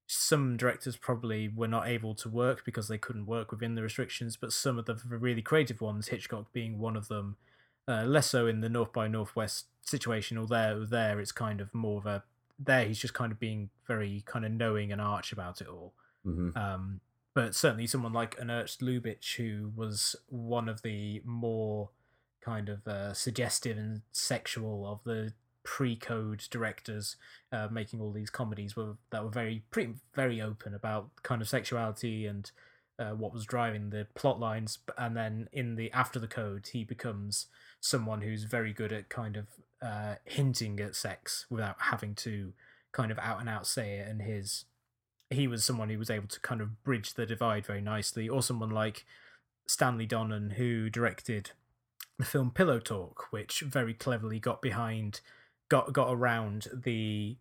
[0.08, 4.36] some directors probably were not able to work because they couldn't work within the restrictions,
[4.36, 7.38] but some of the really creative ones, Hitchcock being one of them,
[7.90, 10.38] uh, less so in the North by Northwest situation.
[10.38, 12.24] Or there, there it's kind of more of a
[12.58, 15.94] there he's just kind of being very kind of knowing and arch about it all.
[16.24, 17.02] hmm Um,
[17.34, 21.90] but certainly someone like Ernst Lubitsch, who was one of the more
[22.42, 27.16] kind of uh, suggestive and sexual of the pre-code directors
[27.52, 31.50] uh, making all these comedies were that were very pretty very open about kind of
[31.50, 32.52] sexuality and
[33.00, 36.84] uh, what was driving the plot lines and then in the after the code he
[36.84, 37.48] becomes
[37.80, 39.48] someone who's very good at kind of
[39.82, 42.52] uh, hinting at sex without having to
[42.92, 44.66] kind of out and out say it and his
[45.30, 48.42] he was someone who was able to kind of bridge the divide very nicely or
[48.42, 49.06] someone like
[49.68, 51.52] Stanley Donen who directed
[52.18, 55.22] the film Pillow Talk which very cleverly got behind
[55.70, 57.38] got got around the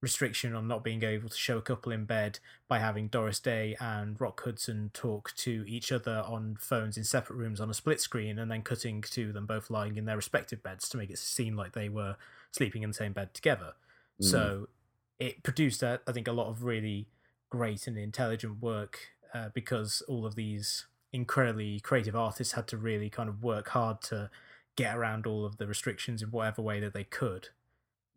[0.00, 3.76] restriction on not being able to show a couple in bed by having Doris Day
[3.80, 8.00] and Rock Hudson talk to each other on phones in separate rooms on a split
[8.00, 11.18] screen and then cutting to them both lying in their respective beds to make it
[11.18, 12.16] seem like they were
[12.52, 13.72] sleeping in the same bed together.
[14.20, 14.68] So
[15.18, 17.08] it produced, uh, I think, a lot of really
[17.50, 18.98] great and intelligent work
[19.34, 24.00] uh, because all of these incredibly creative artists had to really kind of work hard
[24.02, 24.30] to
[24.76, 27.48] get around all of the restrictions in whatever way that they could.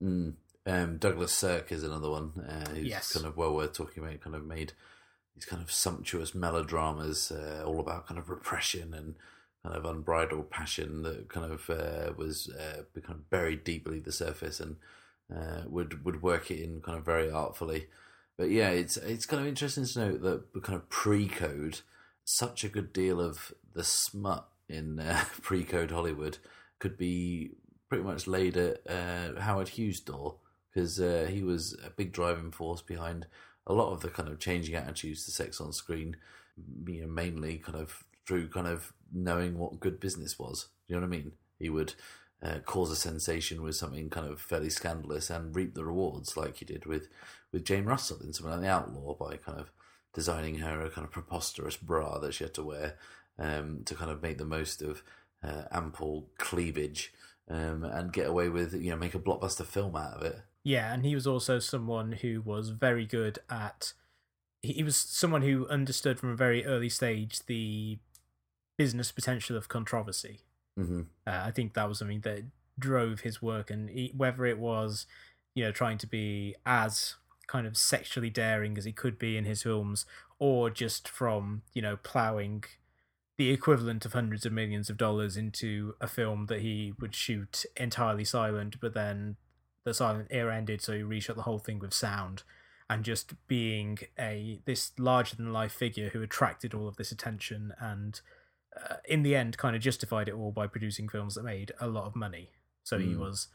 [0.03, 0.33] Mm.
[0.65, 3.13] Um, Douglas Sirk is another one uh, who's Yes.
[3.13, 4.19] kind of well worth talking about.
[4.21, 4.73] Kind of made
[5.35, 9.15] these kind of sumptuous melodramas, uh, all about kind of repression and
[9.63, 14.05] kind of unbridled passion that kind of uh, was uh, kind of buried deeply beneath
[14.05, 14.77] the surface and
[15.35, 17.87] uh, would would work it in kind of very artfully.
[18.37, 21.81] But yeah, it's it's kind of interesting to note that kind of pre-code,
[22.25, 26.37] such a good deal of the smut in uh, pre-code Hollywood
[26.79, 27.51] could be
[27.89, 30.35] pretty much laid at uh, Howard Hughes' door
[30.99, 33.27] uh, he was a big driving force behind
[33.67, 36.17] a lot of the kind of changing attitudes to sex on screen.
[36.87, 40.67] You know, mainly kind of through kind of knowing what good business was.
[40.87, 41.31] You know what I mean?
[41.57, 41.93] He would
[42.43, 46.57] uh, cause a sensation with something kind of fairly scandalous and reap the rewards, like
[46.57, 47.09] he did with
[47.51, 49.71] with Jane Russell in something like The Outlaw by kind of
[50.13, 52.95] designing her a kind of preposterous bra that she had to wear
[53.37, 55.03] um, to kind of make the most of
[55.43, 57.13] uh, ample cleavage
[57.49, 60.39] um, and get away with you know make a blockbuster film out of it.
[60.63, 63.93] Yeah, and he was also someone who was very good at.
[64.61, 67.99] He he was someone who understood from a very early stage the
[68.77, 70.41] business potential of controversy.
[70.77, 72.43] hmm Uh, I think that was something that
[72.79, 75.07] drove his work, and he, whether it was,
[75.55, 77.15] you know, trying to be as
[77.47, 80.05] kind of sexually daring as he could be in his films,
[80.39, 82.63] or just from you know plowing
[83.37, 87.65] the equivalent of hundreds of millions of dollars into a film that he would shoot
[87.77, 89.37] entirely silent, but then
[89.89, 92.43] the silent era ended, so he reshot the whole thing with sound.
[92.91, 97.73] And just being a this larger than life figure who attracted all of this attention
[97.79, 98.19] and
[98.75, 101.87] uh, in the end kind of justified it all by producing films that made a
[101.87, 102.49] lot of money.
[102.83, 103.19] So he Mm.
[103.19, 103.47] was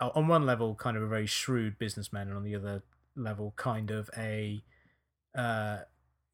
[0.00, 2.82] uh, on one level kind of a very shrewd businessman, and on the other
[3.14, 4.62] level kind of a
[5.34, 5.78] uh,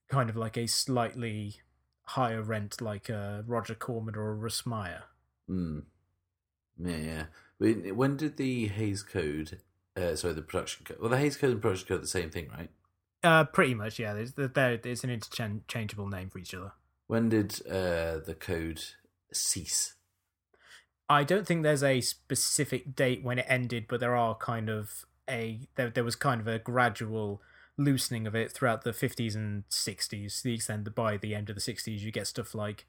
[0.09, 1.61] kind of like a slightly
[2.05, 5.05] higher rent, like a Roger Corman or a Russ Meyer.
[5.49, 5.85] Mm.
[6.79, 7.25] Yeah, yeah.
[7.59, 9.61] When when did the Hays Code,
[9.97, 12.31] uh, sorry, the production code, well, the Hays Code and production code are the same
[12.31, 12.71] thing, right?
[13.23, 14.15] Uh, pretty much, yeah.
[14.15, 16.73] There's there it's an interchangeable name for each other.
[17.07, 18.83] When did uh, the code
[19.33, 19.95] cease?
[21.09, 25.05] I don't think there's a specific date when it ended, but there are kind of
[25.29, 27.43] a there there was kind of a gradual
[27.79, 31.49] loosening of it throughout the 50s and 60s to the extent that by the end
[31.49, 32.87] of the 60s you get stuff like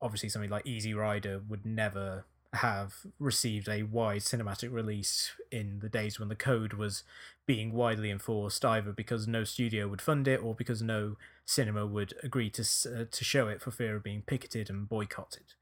[0.00, 5.88] obviously something like Easy Rider would never have received a wide cinematic release in the
[5.88, 7.02] days when the code was
[7.46, 12.14] being widely enforced either because no studio would fund it or because no cinema would
[12.22, 15.54] agree to uh, to show it for fear of being picketed and boycotted.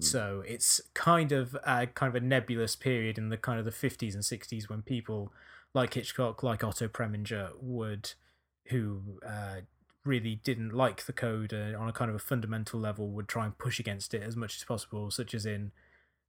[0.00, 3.70] So it's kind of a kind of a nebulous period in the kind of the
[3.70, 5.32] 50s and 60s when people
[5.72, 8.12] like Hitchcock, like Otto Preminger, would
[8.66, 9.60] who uh,
[10.04, 13.44] really didn't like the code uh, on a kind of a fundamental level would try
[13.44, 15.72] and push against it as much as possible, such as in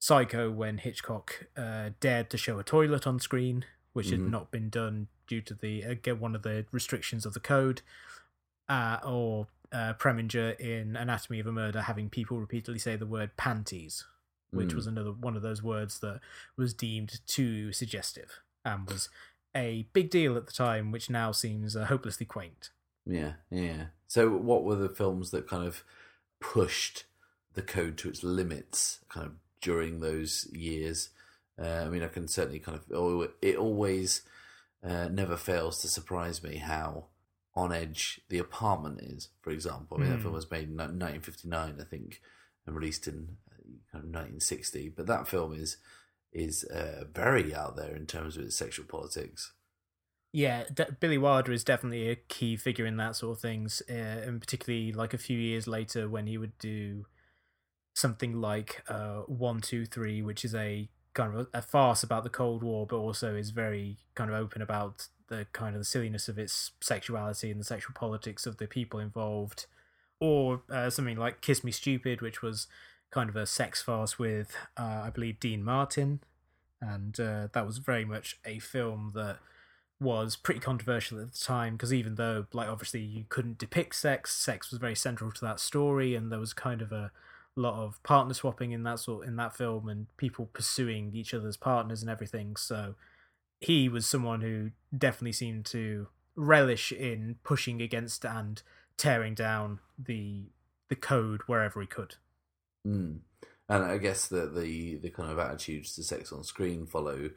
[0.09, 4.29] Psycho when Hitchcock uh, dared to show a toilet on screen, which had Mhm.
[4.29, 7.81] not been done due to the again one of the restrictions of the code,
[8.69, 13.35] uh, or uh, Preminger in Anatomy of a Murder having people repeatedly say the word
[13.35, 14.05] panties,
[14.51, 14.75] which Mm.
[14.75, 16.21] was another one of those words that
[16.55, 19.09] was deemed too suggestive and was
[19.55, 22.69] a big deal at the time, which now seems uh, hopelessly quaint.
[23.07, 23.87] Yeah, yeah.
[24.07, 25.83] So, what were the films that kind of
[26.39, 27.05] pushed
[27.53, 29.33] the code to its limits, kind of
[29.65, 31.09] during those years?
[31.61, 32.83] Uh, I mean, I can certainly kind of.
[32.93, 34.21] oh, It always
[34.83, 37.05] uh, never fails to surprise me how
[37.55, 39.29] on edge the apartment is.
[39.41, 40.23] For example, I mean, that Mm.
[40.23, 42.21] film was made in 1959, I think,
[42.65, 43.55] and released in uh,
[43.91, 44.89] kind of 1960.
[44.89, 45.77] But that film is
[46.31, 49.53] is uh, very out there in terms of its sexual politics.
[50.33, 53.93] Yeah, de- Billy Wilder is definitely a key figure in that sort of things, uh,
[54.27, 57.05] and particularly like a few years later when he would do
[57.95, 62.23] something like uh, One Two Three, which is a kind of a, a farce about
[62.23, 65.85] the Cold War, but also is very kind of open about the kind of the
[65.85, 69.65] silliness of its sexuality and the sexual politics of the people involved,
[70.19, 72.67] or uh, something like Kiss Me Stupid, which was
[73.09, 76.19] kind of a sex farce with uh, I believe Dean Martin,
[76.81, 79.37] and uh, that was very much a film that
[79.97, 84.35] was pretty controversial at the time because even though like obviously you couldn't depict sex
[84.35, 87.13] sex was very central to that story and there was kind of a
[87.55, 91.57] lot of partner swapping in that sort in that film and people pursuing each other's
[91.57, 92.95] partners and everything so
[93.61, 98.61] he was someone who definitely seemed to relish in pushing against and
[98.97, 100.43] tearing down the
[100.89, 102.15] the code wherever he could
[102.85, 103.19] Mm.
[103.67, 107.31] And I guess that the the kind of attitudes to sex on screen follow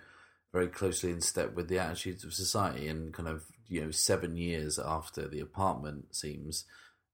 [0.52, 4.36] very closely in step with the attitudes of society, and kind of you know seven
[4.36, 6.64] years after the apartment seems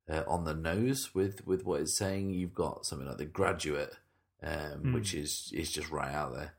[0.09, 2.31] uh, on the nose with with what it's saying.
[2.31, 3.95] You've got something like the graduate,
[4.43, 4.95] um, Mm.
[4.95, 6.55] which is is just right out there.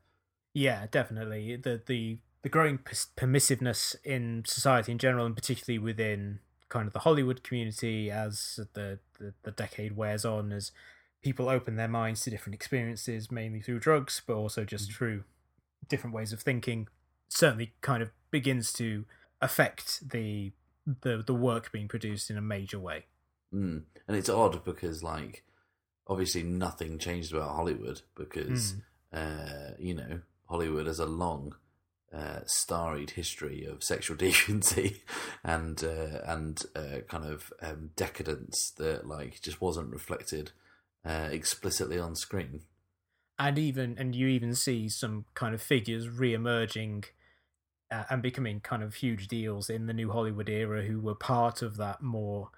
[0.54, 1.56] Yeah, definitely.
[1.56, 2.78] The the the growing
[3.18, 9.00] permissiveness in society in general, and particularly within kind of the Hollywood community, as the
[9.20, 10.72] the, the decade wears on, as
[11.22, 15.24] people open their minds to different experiences, mainly through drugs, but also just through
[15.88, 16.88] different ways of thinking,
[17.30, 19.06] certainly kind of begins to
[19.42, 20.52] affect the
[21.02, 23.06] the the work being produced in a major way.
[23.56, 23.84] Mm.
[24.08, 25.44] And it's odd because like
[26.08, 28.76] obviously nothing changed about Hollywood because
[29.14, 31.56] uh, you know Hollywood has a long
[32.14, 35.00] uh, storied history of sexual deviancy
[35.44, 40.52] and uh, and uh, kind of um, decadence that like just wasn't reflected
[41.06, 42.62] uh, explicitly on screen.
[43.40, 47.06] and even and you even see some kind of figures re-emerging
[47.92, 51.62] uh, and becoming kind of huge deals in the new Hollywood era who were part
[51.62, 52.50] of that more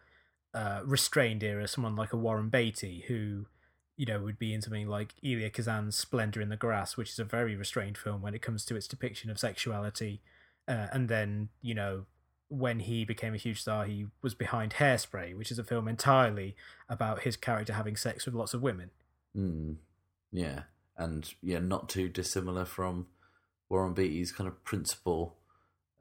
[0.57, 1.67] uh, restrained era.
[1.67, 3.45] Someone like a Warren Beatty who
[3.95, 7.19] you know would be in something like Elia Kazan's Splendor in the Grass, which is
[7.19, 10.21] a very restrained film when it comes to its depiction of sexuality.
[10.67, 12.05] Uh, and then you know
[12.49, 16.55] when he became a huge star, he was behind Hairspray, which is a film entirely
[16.89, 18.89] about his character having sex with lots of women.
[19.35, 19.75] Mm.
[20.31, 20.61] Yeah,
[20.97, 23.07] and yeah, not too dissimilar from
[23.69, 25.35] Warren Beatty's kind of principal,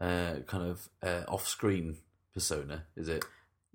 [0.01, 1.99] uh, kind of uh, off-screen
[2.33, 2.85] persona.
[2.97, 3.25] Is it?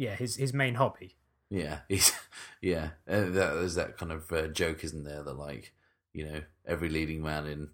[0.01, 1.15] Yeah, his his main hobby.
[1.51, 2.11] Yeah, he's
[2.59, 2.89] yeah.
[3.07, 5.21] Uh, that, there's that kind of uh, joke, isn't there?
[5.21, 5.73] That like
[6.11, 7.69] you know every leading man in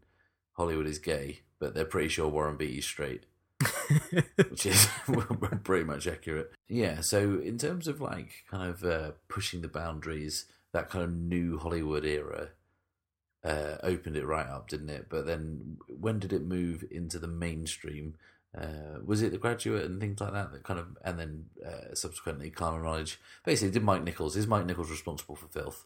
[0.51, 3.23] Hollywood is gay, but they're pretty sure Warren Beatty's straight.
[4.49, 4.87] which is
[5.63, 6.51] pretty much accurate.
[6.67, 11.13] Yeah, so in terms of like kind of uh, pushing the boundaries, that kind of
[11.13, 12.49] new Hollywood era
[13.41, 15.07] uh, opened it right up, didn't it?
[15.09, 18.15] But then when did it move into the mainstream?
[18.59, 21.93] Uh, was it The Graduate and things like that that kind of, and then uh,
[21.93, 23.19] subsequently Carnal Knowledge?
[23.45, 25.85] Basically, did Mike Nichols is Mike Nichols responsible for Filth?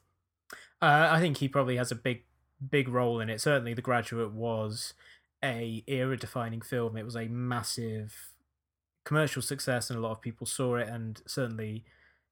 [0.81, 2.23] Uh, I think he probably has a big,
[2.69, 3.41] big role in it.
[3.41, 4.93] Certainly, The Graduate was
[5.43, 6.95] a era-defining film.
[6.95, 8.31] It was a massive
[9.03, 10.87] commercial success, and a lot of people saw it.
[10.87, 11.83] And certainly,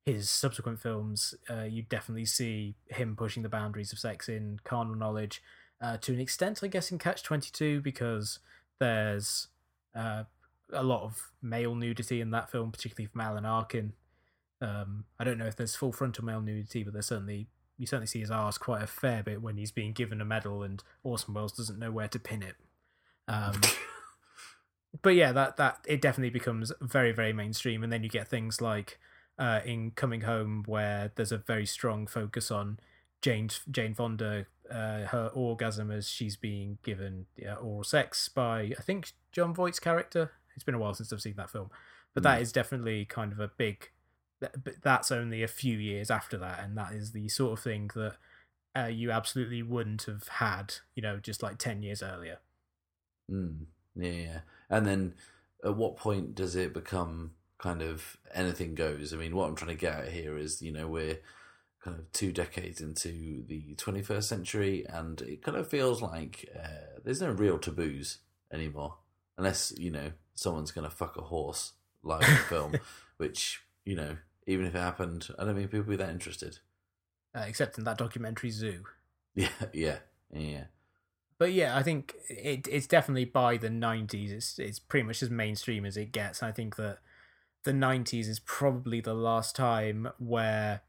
[0.05, 4.95] his subsequent films, uh, you definitely see him pushing the boundaries of sex in Carnal
[4.95, 5.43] Knowledge
[5.81, 8.39] uh, to an extent, I guess, in Catch Twenty Two because
[8.79, 9.47] there's
[9.95, 10.23] uh,
[10.71, 13.93] a lot of male nudity in that film, particularly from Alan Arkin.
[14.61, 18.07] Um, I don't know if there's full frontal male nudity, but there's certainly you certainly
[18.07, 21.33] see his arse quite a fair bit when he's being given a medal, and Orson
[21.33, 22.55] Welles doesn't know where to pin it.
[23.27, 23.61] Um,
[25.01, 28.59] but yeah, that that it definitely becomes very very mainstream, and then you get things
[28.61, 28.99] like
[29.37, 32.79] uh, in Coming Home, where there's a very strong focus on
[33.21, 38.81] Jane Jane Fonda, uh, her orgasm as she's being given yeah, oral sex by I
[38.81, 40.31] think Jon Voight's character.
[40.55, 41.69] It's been a while since I've seen that film,
[42.13, 42.23] but mm.
[42.23, 43.89] that is definitely kind of a big.
[44.39, 47.89] But that's only a few years after that, and that is the sort of thing
[47.95, 48.15] that
[48.77, 52.39] uh, you absolutely wouldn't have had, you know, just like ten years earlier.
[53.31, 53.65] Mm.
[53.95, 54.39] Yeah, yeah,
[54.69, 55.13] and then
[55.63, 59.13] at what point does it become kind of anything goes?
[59.13, 61.19] I mean, what I'm trying to get at here is, you know, we're
[61.83, 66.99] kind of two decades into the 21st century, and it kind of feels like uh,
[67.03, 68.19] there's no real taboos
[68.51, 68.97] anymore,
[69.37, 71.73] unless you know someone's going to fuck a horse
[72.03, 72.75] live in film,
[73.17, 76.59] which you know, even if it happened, I don't think people would be that interested.
[77.35, 78.83] Uh, except in that documentary Zoo.
[79.35, 79.97] Yeah, yeah,
[80.33, 80.63] yeah.
[81.37, 84.31] But yeah, I think it it's definitely by the '90s.
[84.31, 86.43] It's it's pretty much as mainstream as it gets.
[86.43, 86.97] I think that
[87.63, 90.81] the '90s is probably the last time where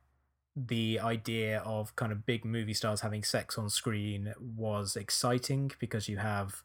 [0.66, 6.08] the idea of kind of big movie stars having sex on screen was exciting because
[6.08, 6.62] you have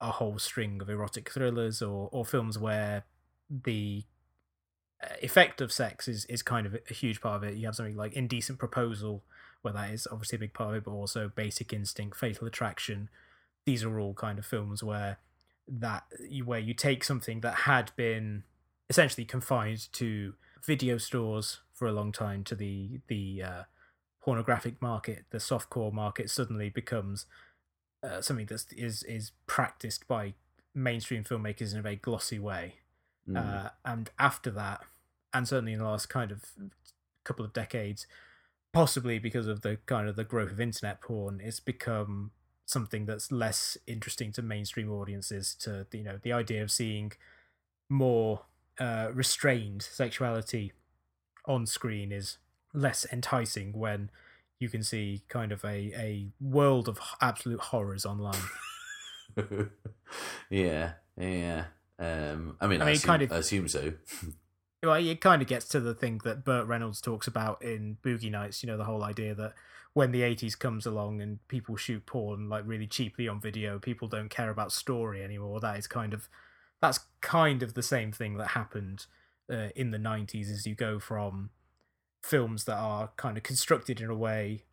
[0.00, 3.04] a whole string of erotic thrillers or or films where
[3.48, 4.04] the
[5.02, 7.56] uh, effect of sex is is kind of a huge part of it.
[7.56, 9.22] You have something like Indecent Proposal,
[9.62, 13.08] where that is obviously a big part of it, but also Basic Instinct, Fatal Attraction.
[13.64, 15.18] These are all kind of films where
[15.68, 16.04] that
[16.44, 18.44] where you take something that had been
[18.88, 20.34] essentially confined to
[20.64, 23.62] video stores for a long time to the the uh,
[24.22, 27.24] pornographic market, the softcore market suddenly becomes
[28.02, 30.34] uh, something that is is practiced by
[30.74, 32.74] mainstream filmmakers in a very glossy way.
[33.26, 33.38] Mm.
[33.38, 34.82] Uh, and after that,
[35.32, 36.44] and certainly in the last kind of
[37.24, 38.06] couple of decades,
[38.74, 42.32] possibly because of the kind of the growth of internet porn, it's become
[42.66, 45.54] something that's less interesting to mainstream audiences.
[45.60, 47.12] To you know, the idea of seeing
[47.88, 48.42] more
[48.78, 50.74] uh, restrained sexuality
[51.46, 52.38] on screen is
[52.72, 54.10] less enticing when
[54.58, 58.42] you can see kind of a, a world of absolute horrors online.
[60.50, 61.64] yeah, yeah.
[61.98, 63.94] Um, I mean, I, mean, assume, kind of, I assume so.
[64.82, 68.30] well, it kind of gets to the thing that Burt Reynolds talks about in Boogie
[68.30, 68.62] Nights.
[68.62, 69.54] You know, the whole idea that
[69.94, 74.08] when the '80s comes along and people shoot porn like really cheaply on video, people
[74.08, 75.60] don't care about story anymore.
[75.60, 76.28] That is kind of
[76.80, 79.06] that's kind of the same thing that happened
[79.50, 80.50] uh, in the '90s.
[80.50, 81.50] As you go from
[82.22, 84.64] films that are kind of constructed in a way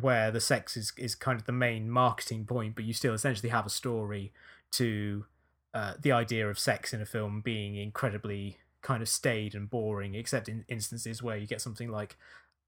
[0.00, 3.50] where the sex is, is kind of the main marketing point, but you still essentially
[3.50, 4.32] have a story
[4.72, 5.24] to
[5.72, 10.14] uh, the idea of sex in a film being incredibly kind of staid and boring,
[10.14, 12.16] except in instances where you get something like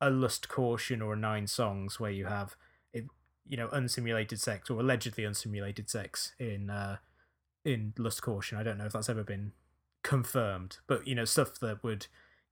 [0.00, 2.56] a Lust Caution or a Nine Songs, where you have
[2.92, 3.04] it,
[3.46, 6.96] you know, unsimulated sex or allegedly unsimulated sex in uh,
[7.64, 8.58] in Lust Caution.
[8.58, 9.52] I don't know if that's ever been
[10.06, 12.06] confirmed, but you know, stuff that would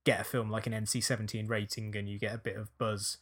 [0.05, 3.19] get a film like an NC-17 rating, and you get a bit of buzz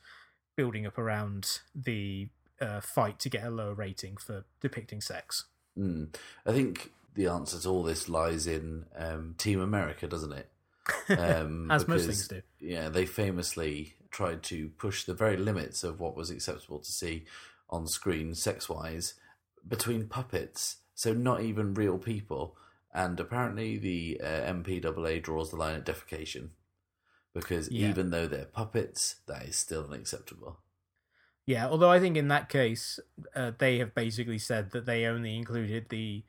[0.56, 2.28] building up around the
[2.60, 5.44] uh, fight to get a lower rating for depicting sex.
[5.78, 6.14] Mm.
[6.46, 10.48] I think the answer to all this lies in um, Team America, doesn't it?
[11.08, 12.42] Um, As because, most things do.
[12.58, 17.24] Yeah, they famously tried to push the very limits of what was acceptable to see
[17.70, 19.14] on screen, sex wise,
[19.66, 20.78] between puppets.
[20.94, 22.56] So, not even real people.
[22.94, 26.50] And apparently, the uh, MPAA draws the line at defecation
[27.34, 27.88] because yeah.
[27.88, 30.58] even though they're puppets, that is still unacceptable.
[31.46, 33.00] Yeah, although I think in that case,
[33.34, 36.22] uh, they have basically said that they only included the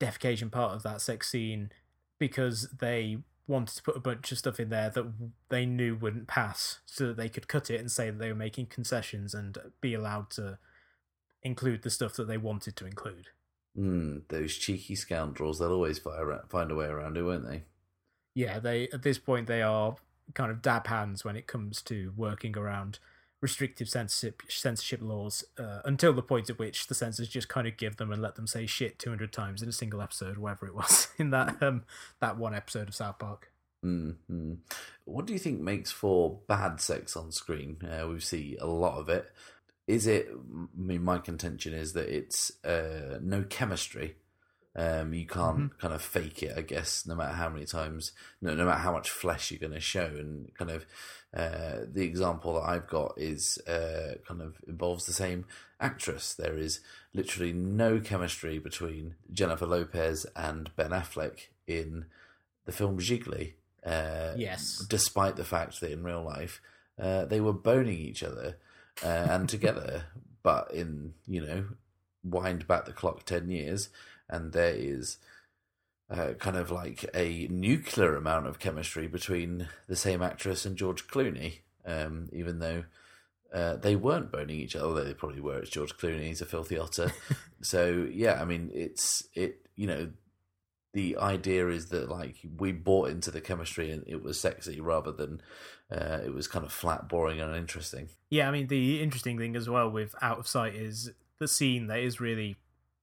[0.00, 1.70] defecation part of that sex scene
[2.18, 5.12] because they wanted to put a bunch of stuff in there that
[5.50, 8.34] they knew wouldn't pass so that they could cut it and say that they were
[8.34, 10.58] making concessions and be allowed to
[11.42, 13.28] include the stuff that they wanted to include.
[13.78, 17.64] Mm, those cheeky scoundrels, they'll always find a way around it, won't they?
[18.34, 19.96] Yeah, they at this point they are
[20.34, 22.98] kind of dab hands when it comes to working around
[23.40, 27.76] restrictive censorship censorship laws uh, until the point at which the censors just kind of
[27.76, 30.74] give them and let them say shit 200 times in a single episode whatever it
[30.74, 31.84] was in that um
[32.20, 33.50] that one episode of South Park.
[33.84, 34.54] Mm-hmm.
[35.04, 37.76] What do you think makes for bad sex on screen?
[37.82, 39.30] Uh, we see a lot of it.
[39.86, 40.28] Is it?
[40.30, 44.16] I mean, my contention is that it's uh, no chemistry.
[44.74, 45.78] Um, you can't mm-hmm.
[45.80, 48.12] kind of fake it, I guess, no matter how many times,
[48.42, 50.84] no, no matter how much flesh you're going to show, and kind of
[51.34, 55.46] uh, the example that I've got is uh, kind of involves the same
[55.80, 56.34] actress.
[56.34, 56.80] There is
[57.14, 62.06] literally no chemistry between Jennifer Lopez and Ben Affleck in
[62.64, 63.54] the film Gigli.
[63.84, 64.84] Uh, yes.
[64.88, 66.60] Despite the fact that in real life
[67.00, 68.56] uh, they were boning each other
[69.04, 70.04] uh, and together,
[70.42, 71.64] but in, you know,
[72.24, 73.88] wind back the clock 10 years,
[74.28, 75.18] and there is
[76.10, 81.08] uh, kind of like a nuclear amount of chemistry between the same actress and George
[81.08, 82.84] Clooney, um, even though
[83.52, 85.04] uh, they weren't boning each other.
[85.04, 85.58] They probably were.
[85.58, 86.26] It's George Clooney.
[86.26, 87.12] He's a filthy otter.
[87.62, 89.68] so yeah, I mean, it's it.
[89.76, 90.10] You know,
[90.92, 95.12] the idea is that like we bought into the chemistry and it was sexy rather
[95.12, 95.40] than
[95.90, 98.08] uh, it was kind of flat, boring, and uninteresting.
[98.30, 101.86] Yeah, I mean, the interesting thing as well with Out of Sight is the scene
[101.86, 102.56] that is really,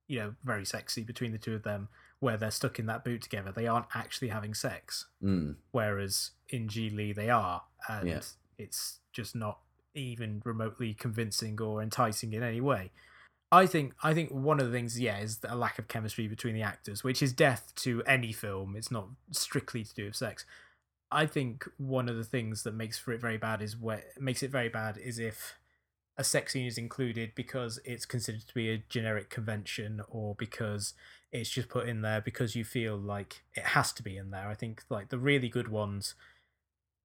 [0.06, 1.88] you know, very sexy between the two of them
[2.20, 5.06] where they're stuck in that boot together, they aren't actually having sex.
[5.22, 5.56] Mm.
[5.72, 8.20] Whereas in Gigli, they are, and yeah.
[8.58, 9.58] it's just not
[9.94, 12.90] even remotely convincing or enticing in any way.
[13.52, 16.54] I think I think one of the things, yeah, is a lack of chemistry between
[16.54, 18.74] the actors, which is death to any film.
[18.74, 20.44] It's not strictly to do with sex.
[21.14, 24.42] I think one of the things that makes for it very bad is where makes
[24.42, 25.54] it very bad is if
[26.18, 30.94] a sex scene is included because it's considered to be a generic convention or because
[31.32, 34.48] it's just put in there because you feel like it has to be in there.
[34.48, 36.16] I think like the really good ones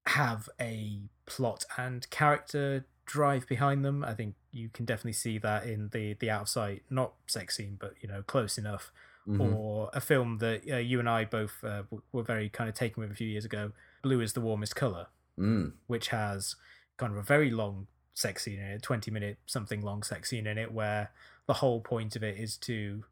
[0.06, 4.02] have a plot and character drive behind them.
[4.02, 7.56] I think you can definitely see that in the the out of sight, not sex
[7.56, 8.90] scene, but you know, close enough.
[9.28, 9.54] Mm-hmm.
[9.54, 13.02] Or a film that uh, you and I both uh, were very kind of taken
[13.02, 13.72] with a few years ago,
[14.02, 15.06] "Blue is the Warmest Color,"
[15.38, 15.72] mm.
[15.86, 16.56] which has
[16.96, 20.46] kind of a very long sex scene in it, twenty minute something long sex scene
[20.46, 21.10] in it, where
[21.46, 23.04] the whole point of it is to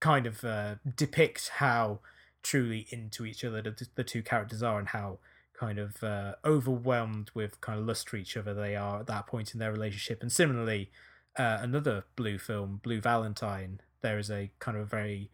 [0.00, 2.00] kind of uh, depict how
[2.42, 5.18] truly into each other the, the two characters are and how
[5.58, 9.26] kind of uh, overwhelmed with kind of lust for each other they are at that
[9.26, 10.22] point in their relationship.
[10.22, 10.90] And similarly,
[11.36, 15.30] uh, another Blue film, Blue Valentine, there is a kind of very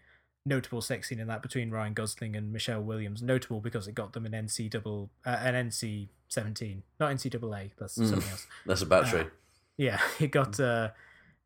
[0.46, 3.22] notable sex scene in that between Ryan Gosling and Michelle Williams.
[3.22, 7.70] Notable because it got them an NC double, uh, an NC seventeen, not NCAA.
[7.78, 8.46] That's mm, something else.
[8.66, 9.20] That's a battery.
[9.22, 9.30] Uh,
[9.76, 10.90] yeah, it got uh,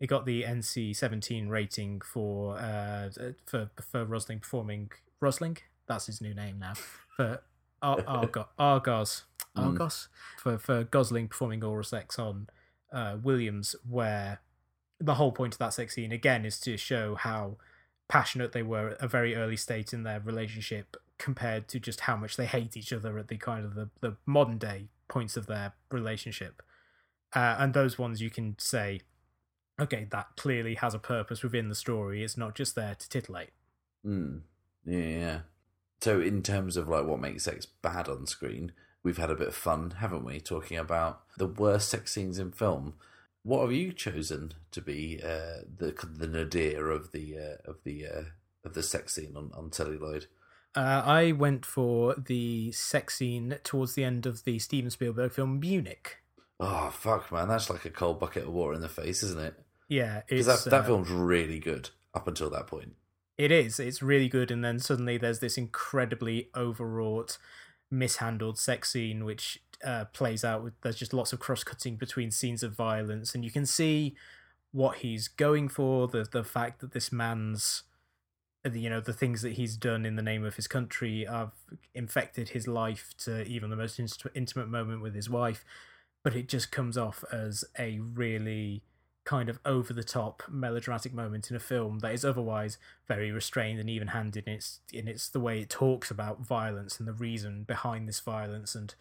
[0.01, 3.11] it got the NC seventeen rating for uh
[3.47, 4.91] for for Rosling performing
[5.21, 5.59] Rosling.
[5.87, 6.75] That's his new name now
[7.17, 7.41] for
[7.81, 9.25] Ar- Argo- Argos
[9.57, 10.41] Argos mm.
[10.41, 12.49] for for Gosling performing oral sex on
[12.93, 14.41] uh, Williams, where
[15.01, 17.57] the whole point of that sex scene again is to show how
[18.09, 22.17] passionate they were at a very early state in their relationship compared to just how
[22.17, 25.47] much they hate each other at the kind of the, the modern day points of
[25.47, 26.63] their relationship.
[27.35, 29.01] Uh, and those ones you can say
[29.81, 32.23] okay, that clearly has a purpose within the story.
[32.25, 33.51] It's not just there to titillate.
[34.05, 34.41] Mm.
[34.85, 35.41] Yeah.
[36.01, 39.49] So, in terms of like what makes sex bad on screen, we've had a bit
[39.49, 40.41] of fun, haven't we?
[40.41, 42.95] Talking about the worst sex scenes in film.
[43.43, 48.07] What have you chosen to be uh, the the nadir of the uh, of the
[48.07, 48.23] uh,
[48.65, 50.27] of the sex scene on on celluloid?
[50.75, 55.61] Uh, I went for the sex scene towards the end of the Steven Spielberg film
[55.61, 56.19] Munich.
[56.61, 57.49] Oh fuck, man!
[57.49, 59.55] That's like a cold bucket of water in the face, isn't it?
[59.89, 62.97] Yeah, because that that uh, film's really good up until that point.
[63.39, 63.79] It is.
[63.79, 67.39] It's really good, and then suddenly there's this incredibly overwrought,
[67.91, 70.63] mishandled sex scene which uh, plays out.
[70.63, 74.15] With, there's just lots of cross cutting between scenes of violence, and you can see
[74.73, 76.09] what he's going for.
[76.09, 77.85] The the fact that this man's
[78.67, 81.53] uh, you know the things that he's done in the name of his country have
[81.95, 84.01] infected his life to even the most
[84.35, 85.65] intimate moment with his wife
[86.23, 88.83] but it just comes off as a really
[89.25, 93.79] kind of over the top melodramatic moment in a film that is otherwise very restrained
[93.79, 97.13] and even handed in its in its the way it talks about violence and the
[97.13, 98.95] reason behind this violence and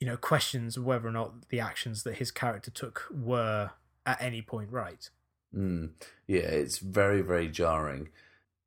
[0.00, 3.70] you know, questions whether or not the actions that his character took were
[4.06, 5.10] at any point right.
[5.54, 5.90] Mm.
[6.26, 8.08] Yeah, it's very, very jarring.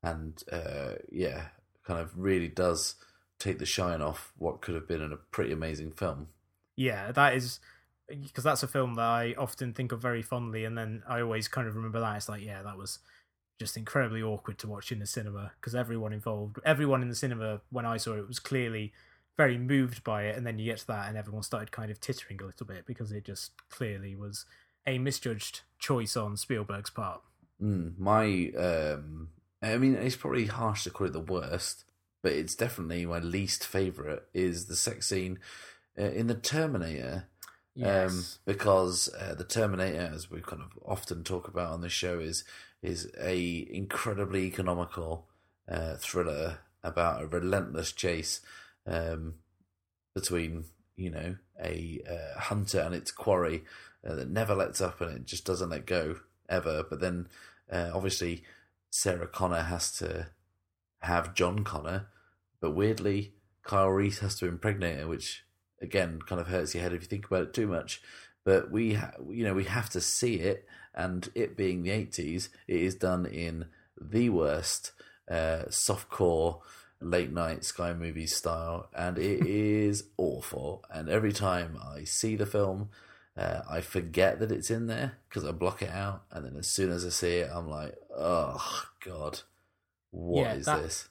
[0.03, 1.47] And uh, yeah,
[1.83, 2.95] kind of really does
[3.39, 6.27] take the shine off what could have been a pretty amazing film.
[6.75, 7.59] Yeah, that is
[8.07, 11.47] because that's a film that I often think of very fondly, and then I always
[11.47, 12.17] kind of remember that.
[12.17, 12.99] It's like, yeah, that was
[13.59, 17.61] just incredibly awkward to watch in the cinema because everyone involved, everyone in the cinema
[17.69, 18.91] when I saw it was clearly
[19.37, 21.99] very moved by it, and then you get to that, and everyone started kind of
[21.99, 24.45] tittering a little bit because it just clearly was
[24.85, 27.21] a misjudged choice on Spielberg's part.
[27.61, 29.29] Mm, my, um,
[29.61, 31.85] I mean, it's probably harsh to call it the worst,
[32.21, 34.27] but it's definitely my least favorite.
[34.33, 35.39] Is the sex scene
[35.97, 37.27] uh, in the Terminator?
[37.75, 38.11] Yes.
[38.11, 42.19] Um, because uh, the Terminator, as we kind of often talk about on this show,
[42.19, 42.43] is
[42.83, 45.25] is a incredibly economical
[45.67, 48.41] uh, thriller about a relentless chase
[48.85, 49.35] um,
[50.15, 50.65] between
[50.95, 53.63] you know a uh, hunter and its quarry
[54.07, 56.17] uh, that never lets up and it just doesn't let go
[56.49, 56.83] ever.
[56.89, 57.27] But then
[57.71, 58.43] uh, obviously
[58.89, 60.27] Sarah Connor has to
[61.01, 62.07] have John Connor,
[62.61, 65.43] but weirdly Kyle Reese has to impregnate her, which
[65.81, 68.01] again kind of hurts your head if you think about it too much.
[68.45, 72.49] But we, ha- you know, we have to see it, and it being the eighties,
[72.67, 73.67] it is done in
[73.99, 74.91] the worst
[75.31, 76.59] uh, softcore
[77.03, 80.83] late night Sky Movies style, and it is awful.
[80.89, 82.89] And every time I see the film,
[83.37, 86.67] uh, I forget that it's in there because I block it out, and then as
[86.67, 89.41] soon as I see it, I'm like, oh god,
[90.11, 91.09] what Yeah, is that- this?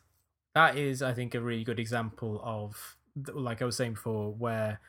[0.54, 2.96] that is, I think, a really good example of,
[3.32, 4.80] like I was saying before, where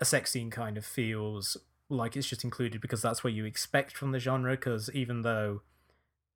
[0.00, 1.56] a sex scene kind of feels
[1.88, 4.52] like it's just included because that's what you expect from the genre.
[4.52, 5.60] Because even though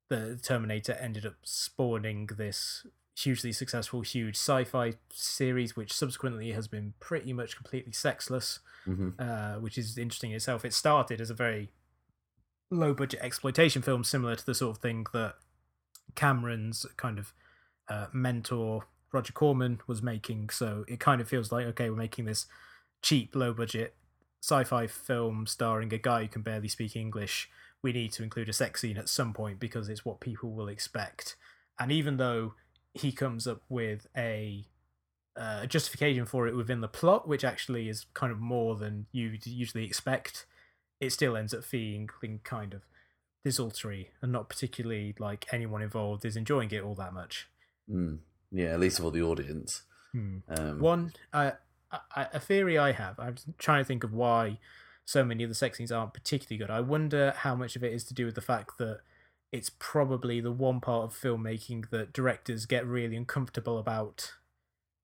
[0.08, 2.86] the Terminator ended up spawning this
[3.22, 9.54] hugely successful, huge sci-fi series, which subsequently has been pretty much completely sexless, hmm uh,
[9.54, 10.64] which is interesting in itself.
[10.64, 11.70] It started as a very
[12.70, 15.34] low budget exploitation film, similar to the sort of thing that
[16.14, 17.32] Cameron's kind of
[17.88, 20.50] uh, mentor Roger Corman was making.
[20.50, 22.46] So it kind of feels like okay, we're making this
[23.02, 23.94] cheap, low budget
[24.42, 27.50] sci-fi film starring a guy who can barely speak English.
[27.82, 30.68] We need to include a sex scene at some point because it's what people will
[30.68, 31.36] expect.
[31.78, 32.54] And even though
[32.94, 34.64] he comes up with a
[35.36, 39.38] uh, justification for it within the plot, which actually is kind of more than you
[39.44, 40.46] usually expect,
[41.00, 42.08] it still ends up feeling
[42.44, 42.82] kind of
[43.44, 47.48] desultory and not particularly like anyone involved is enjoying it all that much.
[47.90, 48.18] Mm.
[48.52, 49.82] Yeah, at least for the audience.
[50.12, 50.38] Hmm.
[50.48, 51.52] Um, One, uh,
[51.92, 52.00] a,
[52.34, 54.58] a theory I have, I'm trying to think of why
[55.04, 56.70] so many of the sex scenes aren't particularly good.
[56.70, 59.00] I wonder how much of it is to do with the fact that
[59.52, 64.34] it's probably the one part of filmmaking that directors get really uncomfortable about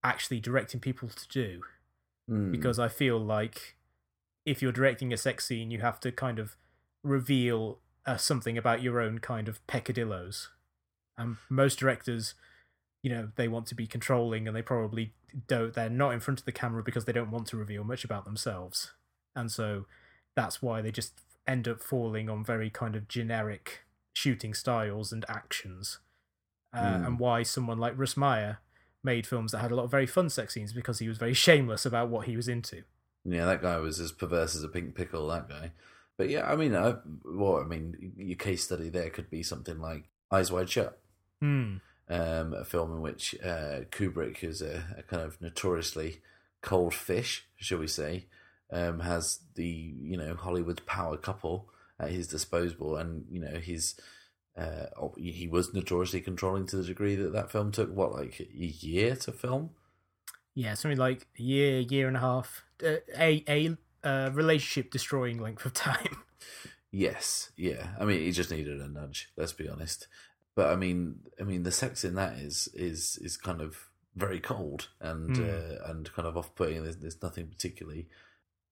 [0.05, 1.63] actually directing people to do.
[2.31, 3.77] mm, Because I feel like
[4.45, 6.57] if you're directing a sex scene, you have to kind of
[7.03, 10.51] reveal uh, something about your own kind of peccadillos.
[11.19, 12.35] And most directors,
[13.03, 15.13] you know, they want to be controlling and they probably
[15.49, 18.05] don't, they're not in front of the camera because they don't want to reveal much
[18.05, 18.93] about themselves.
[19.35, 19.87] And so
[20.37, 23.86] that's why they just end up falling on very kind of generic
[24.17, 25.99] shooting styles and actions.
[26.73, 27.05] Uh, Hmm.
[27.05, 28.59] And why someone like Russ Meyer
[29.03, 31.35] made films that had a lot of very fun sex scenes because he was very
[31.35, 32.83] shameless about what he was into.
[33.25, 35.27] Yeah, that guy was as perverse as a pink pickle.
[35.29, 35.73] That guy.
[36.17, 36.95] But yeah, I mean, I,
[37.25, 40.99] well, I mean, your case study there could be something like Eyes Wide Shut,
[41.41, 41.77] Hmm.
[42.09, 46.21] um, a film in which uh, Kubrick is a, a kind of notoriously
[46.63, 48.27] cold fish, shall we say,
[48.73, 51.69] um, has the you know Hollywood power couple
[51.99, 53.95] at his disposal, and you know his.
[54.57, 54.87] Uh,
[55.19, 59.15] he was notoriously controlling to the degree that that film took what like a year
[59.15, 59.71] to film.
[60.55, 65.39] Yeah, something like a year, year and a half, uh, a a uh, relationship destroying
[65.39, 66.23] length of time.
[66.93, 67.89] Yes, yeah.
[68.01, 69.29] I mean, he just needed a nudge.
[69.37, 70.07] Let's be honest.
[70.55, 73.77] But I mean, I mean, the sex in that is is is kind of
[74.15, 76.83] very cold and uh, and kind of off putting.
[76.83, 78.09] There's, there's nothing particularly.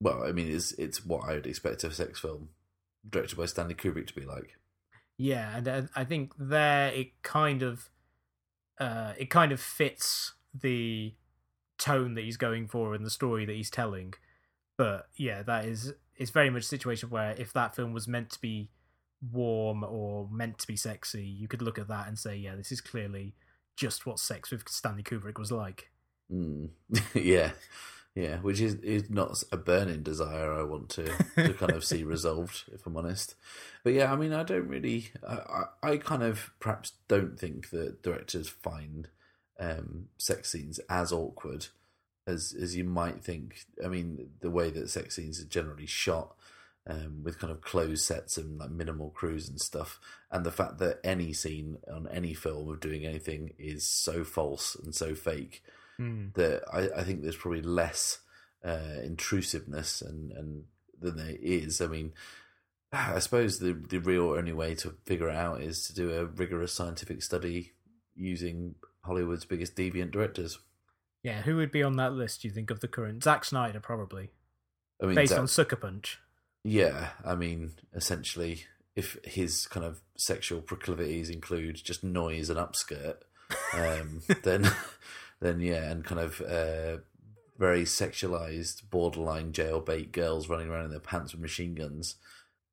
[0.00, 2.48] Well, I mean, it's it's what I would expect of a sex film
[3.08, 4.56] directed by Stanley Kubrick to be like.
[5.16, 7.90] Yeah, and I think there it kind of
[8.80, 11.14] uh it kind of fits the
[11.78, 14.14] tone that he's going for and the story that he's telling.
[14.76, 18.30] But yeah, that is it's very much a situation where if that film was meant
[18.30, 18.70] to be
[19.32, 22.72] warm or meant to be sexy, you could look at that and say, yeah, this
[22.72, 23.34] is clearly
[23.76, 25.90] just what sex with Stanley Kubrick was like.
[26.32, 26.70] Mm.
[27.14, 27.52] yeah,
[28.14, 28.36] yeah.
[28.38, 31.04] Which is is not a burning desire I want to
[31.36, 33.34] to kind of see resolved, if I'm honest.
[33.82, 35.08] But yeah, I mean, I don't really.
[35.28, 39.08] I I, kind of perhaps don't think that directors find
[39.58, 41.66] um, sex scenes as awkward
[42.26, 43.64] as as you might think.
[43.84, 46.34] I mean, the way that sex scenes are generally shot.
[46.86, 49.98] Um, with kind of closed sets and like minimal crews and stuff,
[50.30, 54.74] and the fact that any scene on any film of doing anything is so false
[54.74, 55.62] and so fake
[56.00, 56.34] Mm.
[56.34, 58.18] that I, I think there's probably less
[58.64, 60.64] uh, intrusiveness and, and
[61.00, 61.80] than there is.
[61.80, 62.12] I mean,
[62.92, 66.26] I suppose the the real only way to figure it out is to do a
[66.26, 67.72] rigorous scientific study
[68.16, 68.74] using
[69.04, 70.58] Hollywood's biggest deviant directors.
[71.22, 72.42] Yeah, who would be on that list?
[72.42, 74.30] Do you think of the current Zack Snyder probably
[75.02, 76.18] I mean, based on Sucker Punch?
[76.64, 78.64] yeah, I mean, essentially,
[78.96, 83.16] if his kind of sexual proclivities include just noise and upskirt,
[83.74, 84.70] um, then
[85.40, 86.98] then yeah, and kind of uh,
[87.58, 92.16] very sexualized, borderline jailbait girls running around in their pants with machine guns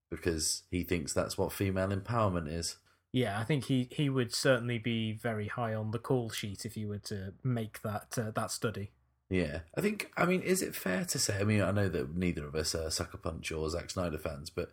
[0.10, 2.78] because he thinks that's what female empowerment is.
[3.14, 6.78] Yeah, I think he he would certainly be very high on the call sheet if
[6.78, 8.92] you were to make that uh, that study.
[9.30, 10.12] Yeah, I think.
[10.16, 11.40] I mean, is it fair to say?
[11.40, 14.50] I mean, I know that neither of us are Sucker Punch or Zack Snyder fans,
[14.50, 14.72] but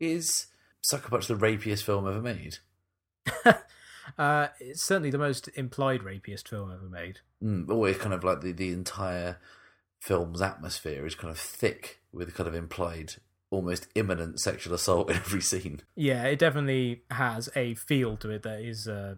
[0.00, 0.46] is
[0.82, 2.58] Sucker Punch the rapiest film ever made?
[4.18, 7.20] uh, it's certainly the most implied rapiest film ever made.
[7.42, 9.38] Mm, always kind of like the the entire
[10.00, 13.14] film's atmosphere is kind of thick with kind of implied,
[13.50, 15.80] almost imminent sexual assault in every scene.
[15.94, 18.88] Yeah, it definitely has a feel to it that is.
[18.88, 19.16] Uh,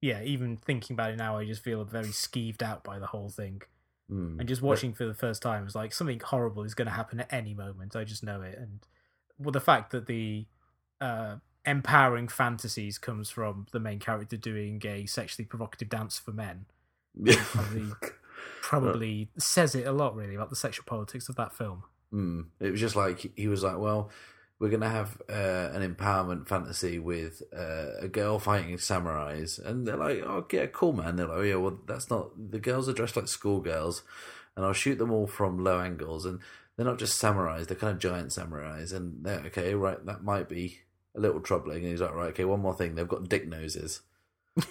[0.00, 3.30] yeah, even thinking about it now, I just feel very skeeved out by the whole
[3.30, 3.62] thing.
[4.10, 4.40] Mm.
[4.40, 7.20] And just watching for the first time, it's like something horrible is going to happen
[7.20, 7.94] at any moment.
[7.94, 8.58] I just know it.
[8.58, 8.80] And
[9.38, 10.46] well, the fact that the
[11.00, 16.66] uh, empowering fantasies comes from the main character doing a sexually provocative dance for men
[17.24, 17.86] probably
[18.62, 21.84] probably says it a lot, really, about the sexual politics of that film.
[22.12, 22.46] Mm.
[22.60, 24.10] It was just like he was like, well,
[24.58, 29.96] we're gonna have uh, an empowerment fantasy with uh, a girl fighting samurais, and they're
[29.96, 31.16] like, oh, yeah, cool, man.
[31.16, 32.30] They're like, yeah, well, that's not.
[32.50, 34.02] The girls are dressed like schoolgirls,
[34.56, 36.40] and I'll shoot them all from low angles, and
[36.76, 40.04] they're not just samurais; they're kind of giant samurais, and they're okay, right?
[40.06, 40.80] That might be
[41.14, 41.78] a little troubling.
[41.78, 44.00] And he's like, right, okay, one more thing, they've got dick noses.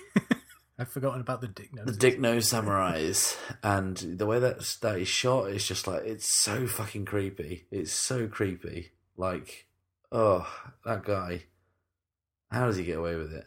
[0.80, 1.86] I've forgotten about the dick nose.
[1.86, 6.28] The dick nose samurais, and the way that that is shot is just like it's
[6.28, 7.68] so fucking creepy.
[7.70, 8.92] It's so creepy.
[9.16, 9.68] Like,
[10.12, 10.52] oh,
[10.84, 11.44] that guy.
[12.50, 13.46] How does he get away with it?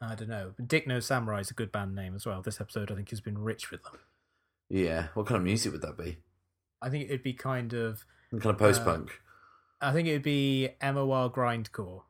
[0.00, 0.52] I don't know.
[0.66, 2.42] Dick Nose Samurai is a good band name as well.
[2.42, 3.98] This episode, I think, has been rich with them.
[4.68, 5.08] Yeah.
[5.14, 6.18] What kind of music would that be?
[6.82, 8.04] I think it'd be kind of.
[8.30, 9.10] Kind of post punk.
[9.10, 9.29] Uh,
[9.80, 12.02] I think it'd be MOR grindcore.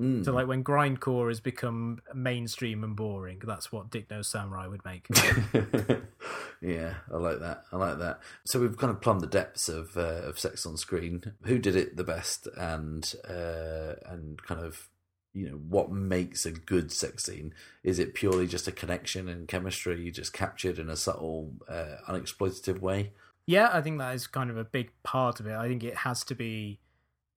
[0.00, 0.24] Mm.
[0.24, 4.84] So, like when grindcore has become mainstream and boring, that's what Dick No Samurai would
[4.84, 5.08] make.
[6.62, 7.62] yeah, I like that.
[7.72, 8.20] I like that.
[8.46, 11.32] So we've kind of plumbed the depths of uh, of sex on screen.
[11.42, 14.88] Who did it the best, and uh, and kind of
[15.34, 17.52] you know what makes a good sex scene?
[17.82, 21.96] Is it purely just a connection and chemistry you just captured in a subtle, uh,
[22.08, 23.10] unexploitative way?
[23.48, 25.54] yeah, I think that is kind of a big part of it.
[25.54, 26.80] I think it has to be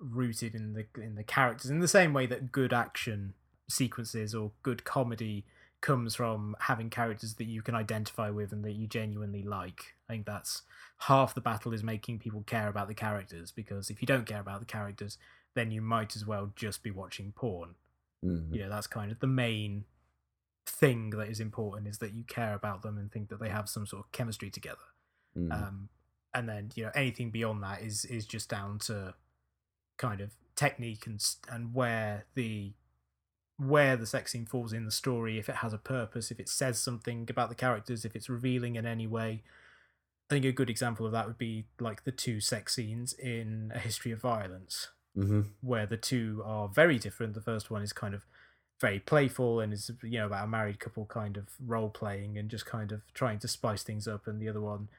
[0.01, 3.33] rooted in the in the characters in the same way that good action
[3.69, 5.45] sequences or good comedy
[5.79, 9.95] comes from having characters that you can identify with and that you genuinely like.
[10.07, 10.61] I think that's
[10.99, 14.39] half the battle is making people care about the characters because if you don't care
[14.39, 15.17] about the characters,
[15.55, 17.75] then you might as well just be watching porn.
[18.23, 18.53] Mm.
[18.53, 19.85] You know, that's kind of the main
[20.67, 23.67] thing that is important is that you care about them and think that they have
[23.67, 24.77] some sort of chemistry together.
[25.35, 25.51] Mm.
[25.51, 25.89] Um,
[26.33, 29.13] and then you know anything beyond that is is just down to
[30.01, 32.73] kind of technique and and where the
[33.57, 36.49] where the sex scene falls in the story if it has a purpose if it
[36.49, 39.43] says something about the characters if it's revealing in any way.
[40.29, 43.71] I think a good example of that would be like the two sex scenes in
[43.75, 44.89] a history of violence.
[45.13, 47.33] Hmm where the two are very different.
[47.33, 48.25] The first one is kind of
[48.79, 52.49] very playful and is you know about a married couple kind of role playing and
[52.49, 54.89] just kind of trying to spice things up and the other one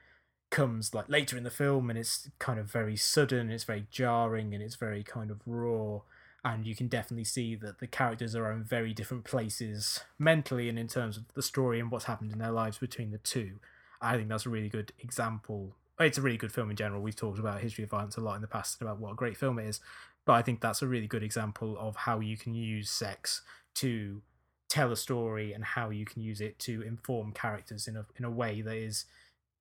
[0.53, 4.53] comes like later in the film and it's kind of very sudden it's very jarring
[4.53, 5.99] and it's very kind of raw.
[6.45, 10.77] And you can definitely see that the characters are in very different places mentally and
[10.77, 13.59] in terms of the story and what's happened in their lives between the two.
[13.99, 15.75] I think that's a really good example.
[15.99, 17.01] It's a really good film in general.
[17.01, 19.37] We've talked about history of violence a lot in the past about what a great
[19.37, 19.79] film it is.
[20.25, 23.41] But i think that's a really good example of how you can use sex
[23.75, 24.21] to
[24.69, 28.23] tell a story and how you can use it to inform characters in a in
[28.23, 29.05] a way that is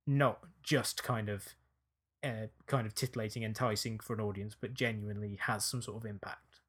[0.06, 1.54] not just kind of
[2.24, 6.60] uh, kind of titillating, enticing for an audience, but genuinely has some sort of impact.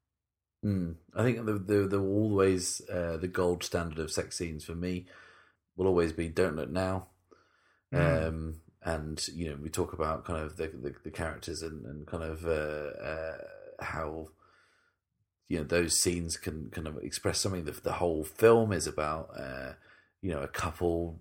[0.64, 0.96] Mm.
[1.14, 5.06] I think the the, the always uh, the gold standard of sex scenes for me
[5.76, 7.08] will always be "Don't Look Now,"
[7.92, 8.28] Mm.
[8.28, 12.06] um, and you know we talk about kind of the the, the characters and, and
[12.06, 13.36] kind of uh, uh,
[13.80, 14.28] how
[15.48, 19.30] you know those scenes can kind of express something that the whole film is about.
[19.38, 19.74] Uh,
[20.22, 21.20] you know, a couple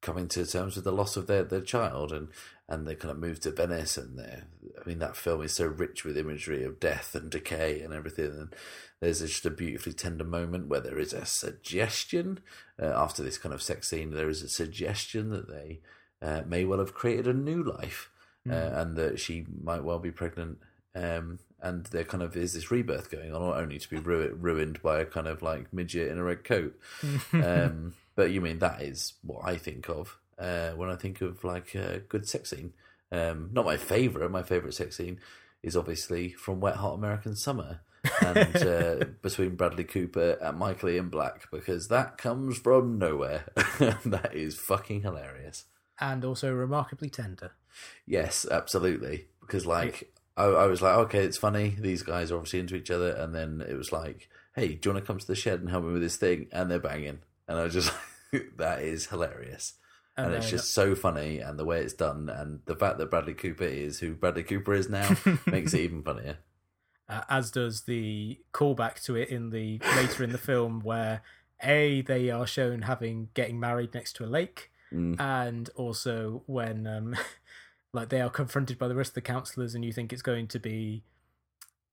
[0.00, 2.28] coming to terms with the loss of their, their child and
[2.68, 4.42] and they kind of move to Venice and they
[4.80, 8.26] I mean that film is so rich with imagery of death and decay and everything
[8.26, 8.54] and
[9.00, 12.40] there's just a beautifully tender moment where there is a suggestion
[12.80, 15.80] uh, after this kind of sex scene there is a suggestion that they
[16.22, 18.10] uh, may well have created a new life
[18.48, 20.58] uh, and that she might well be pregnant
[20.94, 24.82] um, and there kind of is this rebirth going on, only to be ru- ruined
[24.82, 26.78] by a kind of like midget in a red coat.
[27.32, 31.42] um, but you mean that is what I think of uh, when I think of
[31.42, 32.74] like a good sex scene.
[33.10, 34.30] Um, not my favorite.
[34.30, 35.20] My favorite sex scene
[35.62, 37.80] is obviously from Wet Hot American Summer.
[38.20, 43.46] and uh, between Bradley Cooper and Michael Ian Black because that comes from nowhere.
[44.04, 45.64] that is fucking hilarious.
[45.98, 47.52] and also remarkably tender.
[48.04, 49.28] Yes, absolutely.
[49.40, 51.74] Because like I, I was like, okay, it's funny.
[51.78, 54.94] These guys are obviously into each other, and then it was like, hey, do you
[54.94, 56.48] want to come to the shed and help me with this thing?
[56.52, 57.98] And they're banging, and I was just like,
[58.56, 59.74] that is hilarious.
[60.16, 63.10] And, And it's just so funny, and the way it's done, and the fact that
[63.10, 65.16] Bradley Cooper is who Bradley Cooper is now
[65.46, 66.38] makes it even funnier.
[67.08, 71.22] uh, as does the callback to it in the later in the film where
[71.62, 75.20] a they are shown having getting married next to a lake Mm.
[75.20, 77.14] and also when um
[77.92, 80.48] like they are confronted by the rest of the counselors and you think it's going
[80.48, 81.04] to be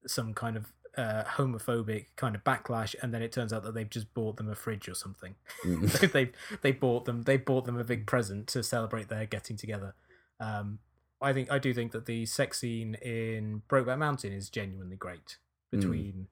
[0.04, 3.88] some kind of uh, homophobic kind of backlash and then it turns out that they've
[3.98, 5.34] just bought them a fridge or something
[5.64, 6.12] Mm.
[6.16, 6.30] they
[6.62, 9.94] they bought them they bought them a big present to celebrate their getting together
[10.40, 10.80] um
[11.22, 15.38] i think i do think that the sex scene in brokeback mountain is genuinely great
[15.72, 15.80] Mm.
[15.80, 16.26] between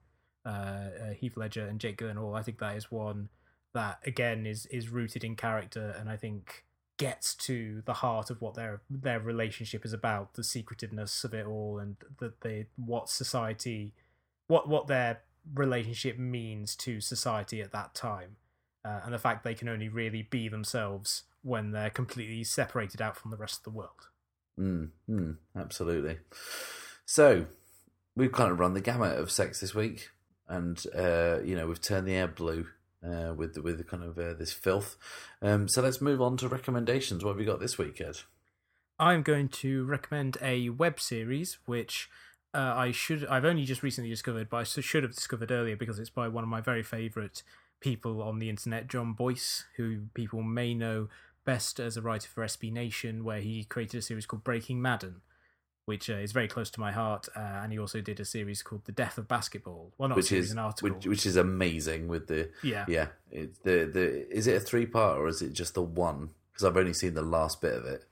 [0.45, 3.29] uh, uh heath ledger and jake gyllenhaal i think that is one
[3.73, 6.65] that again is is rooted in character and i think
[6.97, 11.45] gets to the heart of what their their relationship is about the secretiveness of it
[11.45, 13.93] all and that they what society
[14.47, 15.21] what what their
[15.53, 18.35] relationship means to society at that time
[18.87, 23.17] uh, and the fact they can only really be themselves when they're completely separated out
[23.17, 24.07] from the rest of the world.
[24.59, 26.17] Mm, mm, absolutely.
[27.05, 27.45] So
[28.15, 30.09] we've kind of run the gamut of sex this week,
[30.47, 32.67] and uh, you know we've turned the air blue
[33.05, 34.97] uh, with the, with the kind of uh, this filth.
[35.41, 37.23] Um, so let's move on to recommendations.
[37.23, 38.17] What have you got this week, Ed?
[38.99, 42.09] I'm going to recommend a web series which
[42.53, 45.99] uh, I should I've only just recently discovered, but I should have discovered earlier because
[45.99, 47.43] it's by one of my very favourite
[47.79, 51.09] people on the internet, Jon Bois, who people may know
[51.45, 55.21] best as a writer for SB Nation, where he created a series called Breaking Madden.
[55.85, 58.61] Which uh, is very close to my heart, uh, and he also did a series
[58.61, 60.89] called "The Death of Basketball." Well, not which series, is an article.
[60.89, 62.09] which, which is amazing.
[62.09, 65.53] With the yeah, yeah, it's the the is it a three part or is it
[65.53, 66.31] just the one?
[66.51, 68.03] Because I've only seen the last bit of it.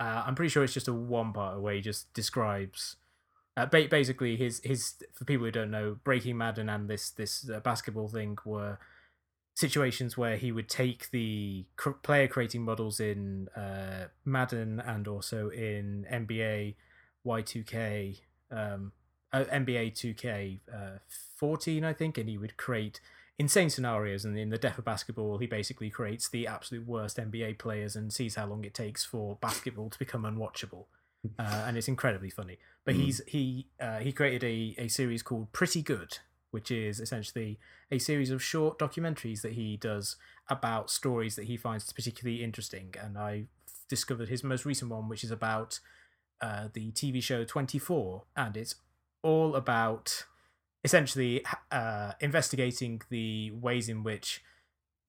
[0.00, 2.96] Uh, I'm pretty sure it's just a one part where he just describes.
[3.56, 7.48] Uh, ba- basically, his his for people who don't know, Breaking Madden and this this
[7.50, 8.78] uh, basketball thing were
[9.54, 15.50] situations where he would take the cr- player creating models in uh, Madden and also
[15.50, 16.74] in NBA
[17.26, 18.92] Y2K, um,
[19.32, 20.98] uh, NBA 2K uh,
[21.36, 23.00] 14, I think, and he would create
[23.38, 24.24] insane scenarios.
[24.24, 28.12] And in the Death of Basketball, he basically creates the absolute worst NBA players and
[28.12, 30.86] sees how long it takes for basketball to become unwatchable.
[31.38, 32.58] Uh, and it's incredibly funny.
[32.84, 36.18] But he's he uh, he created a, a series called Pretty Good,
[36.50, 37.58] which is essentially
[37.90, 40.16] a series of short documentaries that he does
[40.48, 42.94] about stories that he finds particularly interesting.
[43.00, 43.44] And I
[43.88, 45.78] discovered his most recent one, which is about
[46.40, 48.74] uh, the TV show 24, and it's
[49.22, 50.24] all about
[50.82, 54.42] essentially uh, investigating the ways in which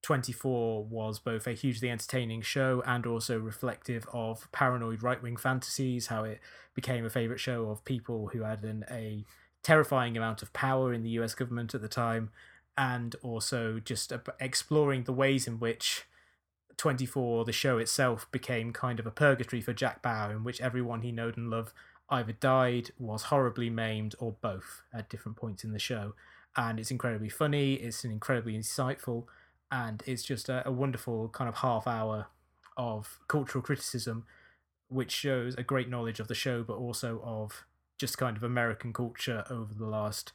[0.03, 6.07] 24 was both a hugely entertaining show and also reflective of paranoid right wing fantasies,
[6.07, 6.39] how it
[6.75, 9.23] became a favorite show of people who had an, a
[9.63, 12.31] terrifying amount of power in the US government at the time,
[12.77, 16.03] and also just exploring the ways in which
[16.75, 21.01] 24, the show itself, became kind of a purgatory for Jack Bauer, in which everyone
[21.01, 21.73] he knowed and loved
[22.09, 26.13] either died, was horribly maimed, or both at different points in the show.
[26.57, 29.25] And it's incredibly funny, it's an incredibly insightful,
[29.74, 32.28] and it's just a, a wonderful kind of half hour
[32.78, 34.26] of cultural criticism,
[34.88, 37.65] which shows a great knowledge of the show, but also of
[37.97, 40.32] just kind of American culture over the last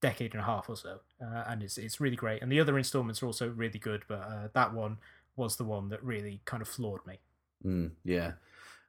[0.00, 0.98] decade and a half or so.
[1.22, 2.42] Uh, and it's it's really great.
[2.42, 4.98] And the other installments are also really good, but uh, that one
[5.36, 7.20] was the one that really kind of floored me.
[7.64, 8.32] Mm, yeah.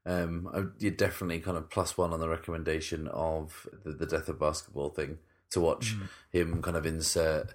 [0.07, 4.27] Um, I- you're definitely kind of plus one on the recommendation of the, the death
[4.27, 5.19] of basketball thing
[5.51, 5.95] to watch
[6.31, 7.53] him kind of insert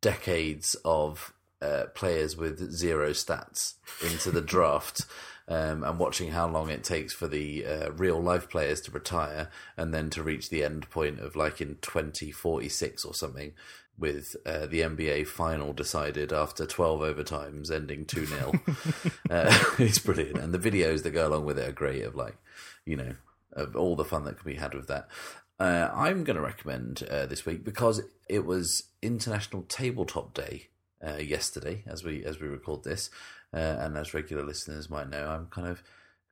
[0.00, 5.06] decades of uh, players with zero stats into the draft
[5.48, 9.50] um, and watching how long it takes for the uh, real life players to retire
[9.76, 13.52] and then to reach the end point of like in 2046 or something
[13.98, 18.52] with uh, the NBA final decided after 12 overtimes ending 2 0.
[19.30, 20.38] uh, it's brilliant.
[20.38, 22.36] And the videos that go along with it are great of like,
[22.86, 23.14] you know,
[23.52, 25.08] of all the fun that can be had with that.
[25.58, 30.68] Uh, I'm going to recommend uh, this week because it was International Tabletop Day
[31.06, 33.10] uh, yesterday, as we as we record this,
[33.52, 35.82] uh, and as regular listeners might know, I'm kind of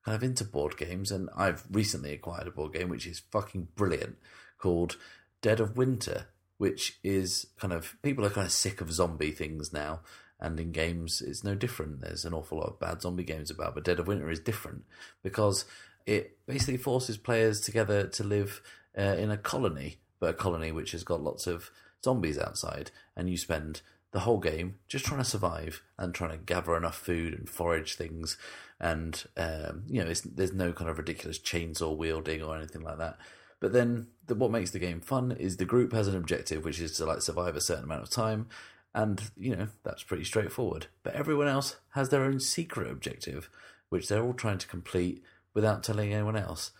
[0.05, 3.69] kind of into board games, and I've recently acquired a board game which is fucking
[3.75, 4.17] brilliant
[4.59, 4.97] called
[5.43, 6.27] Dead of Winter,
[6.59, 10.01] which is kind of people are kind of sick of zombie things now.
[10.41, 12.01] And in games, it's no different.
[12.01, 14.85] There's an awful lot of bad zombie games about, but Dead of Winter is different
[15.21, 15.65] because
[16.07, 18.63] it basically forces players together to live
[18.97, 21.73] uh, in a colony, but a colony which has got lots of
[22.05, 26.39] zombies outside, and you spend the whole game just trying to survive and trying to
[26.39, 28.39] gather enough food and forage things,
[28.81, 33.19] and um, you know, there's no kind of ridiculous chainsaw wielding or anything like that.
[33.61, 36.81] But then, the, what makes the game fun is the group has an objective, which
[36.81, 38.47] is to like survive a certain amount of time,
[38.95, 40.87] and you know that's pretty straightforward.
[41.03, 43.51] But everyone else has their own secret objective,
[43.89, 45.23] which they're all trying to complete
[45.55, 46.71] without telling anyone else.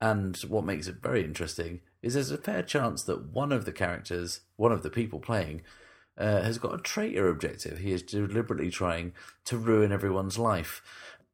[0.00, 3.72] And what makes it very interesting is there's a fair chance that one of the
[3.72, 5.62] characters, one of the people playing,
[6.18, 7.78] uh, has got a traitor objective.
[7.78, 9.12] He is deliberately trying
[9.44, 10.82] to ruin everyone's life.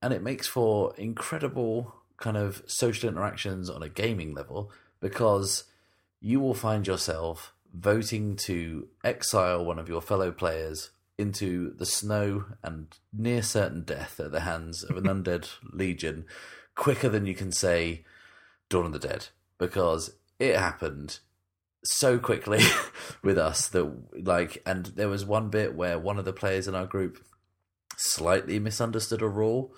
[0.01, 4.70] And it makes for incredible kind of social interactions on a gaming level
[5.01, 5.64] because
[6.20, 12.45] you will find yourself voting to exile one of your fellow players into the snow
[12.62, 16.24] and near certain death at the hands of an undead legion
[16.74, 18.05] quicker than you can say
[18.68, 19.28] Dawn of the Dead
[19.59, 21.20] because it happened
[21.85, 22.61] so quickly
[23.22, 23.93] with us that
[24.24, 27.18] like and there was one bit where one of the players in our group
[27.97, 29.74] slightly misunderstood a rule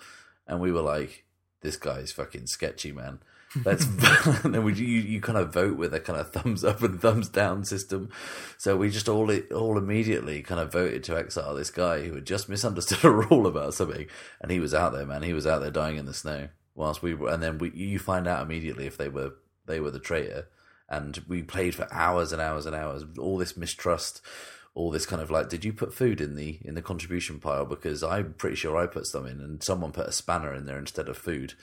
[0.47, 1.25] and we were like
[1.61, 3.19] this guy's fucking sketchy man.
[3.63, 6.81] Let's and then we you, you kind of vote with a kind of thumbs up
[6.83, 8.09] and thumbs down system.
[8.57, 12.25] So we just all all immediately kind of voted to exile this guy who had
[12.25, 14.07] just misunderstood a rule about something
[14.41, 15.23] and he was out there man.
[15.23, 17.97] He was out there dying in the snow whilst we were, and then we you
[17.97, 19.33] find out immediately if they were
[19.65, 20.47] they were the traitor,
[20.89, 23.03] and we played for hours and hours and hours.
[23.17, 24.21] All this mistrust,
[24.73, 27.65] all this kind of like, did you put food in the in the contribution pile?
[27.65, 30.79] Because I'm pretty sure I put some in, and someone put a spanner in there
[30.79, 31.53] instead of food,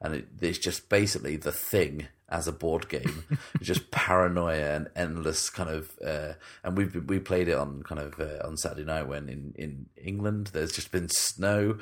[0.00, 3.24] and it, it's just basically the thing as a board game.
[3.60, 8.18] just paranoia and endless kind of, uh, and we've we played it on kind of
[8.20, 11.78] uh, on Saturday night when in in England there's just been snow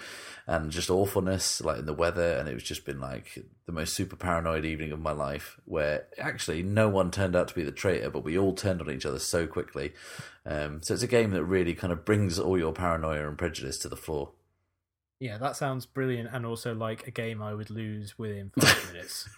[0.47, 3.95] and just awfulness like in the weather, and it was just been like the most
[3.95, 7.71] super paranoid evening of my life, where actually no one turned out to be the
[7.71, 9.93] traitor, but we all turned on each other so quickly.
[10.47, 13.77] Um, so it's a game that really kind of brings all your paranoia and prejudice
[13.81, 14.31] to the floor.
[15.21, 19.29] Yeah, that sounds brilliant, and also like a game I would lose within five minutes.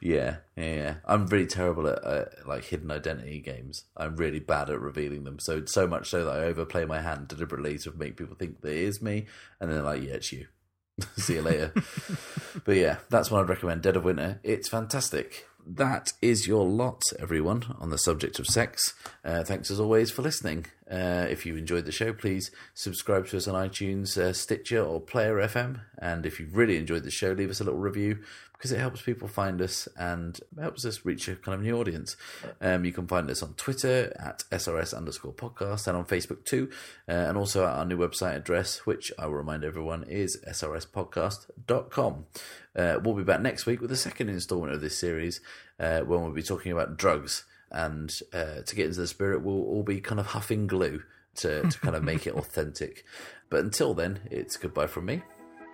[0.00, 3.84] yeah, yeah, I'm really terrible at uh, like hidden identity games.
[3.94, 5.38] I'm really bad at revealing them.
[5.38, 8.72] So so much so that I overplay my hand deliberately to make people think that
[8.72, 9.26] it is me,
[9.60, 10.46] and then like, yeah, it's you.
[11.16, 11.74] See you later.
[12.64, 13.82] but yeah, that's what I'd recommend.
[13.82, 14.40] Dead of Winter.
[14.42, 18.94] It's fantastic that is your lot, everyone, on the subject of sex.
[19.24, 20.66] Uh, thanks as always for listening.
[20.88, 25.00] Uh, if you enjoyed the show, please subscribe to us on iTunes, uh, Stitcher, or
[25.00, 25.80] Player FM.
[25.98, 28.20] And if you've really enjoyed the show, leave us a little review
[28.56, 32.16] because it helps people find us and helps us reach a kind of new audience.
[32.60, 36.70] Um, you can find us on Twitter at SRS underscore podcast and on Facebook too,
[37.08, 42.26] uh, and also at our new website address, which I will remind everyone is srspodcast.com.
[42.74, 45.40] Uh, we'll be back next week with the second installment of this series
[45.80, 47.44] uh, when we'll be talking about drugs.
[47.70, 51.02] And uh, to get into the spirit, we'll all be kind of huffing glue
[51.36, 53.04] to, to kind of make it authentic.
[53.50, 55.22] But until then, it's goodbye from me.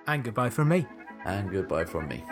[0.07, 0.87] And goodbye from me.
[1.25, 2.25] And goodbye from me.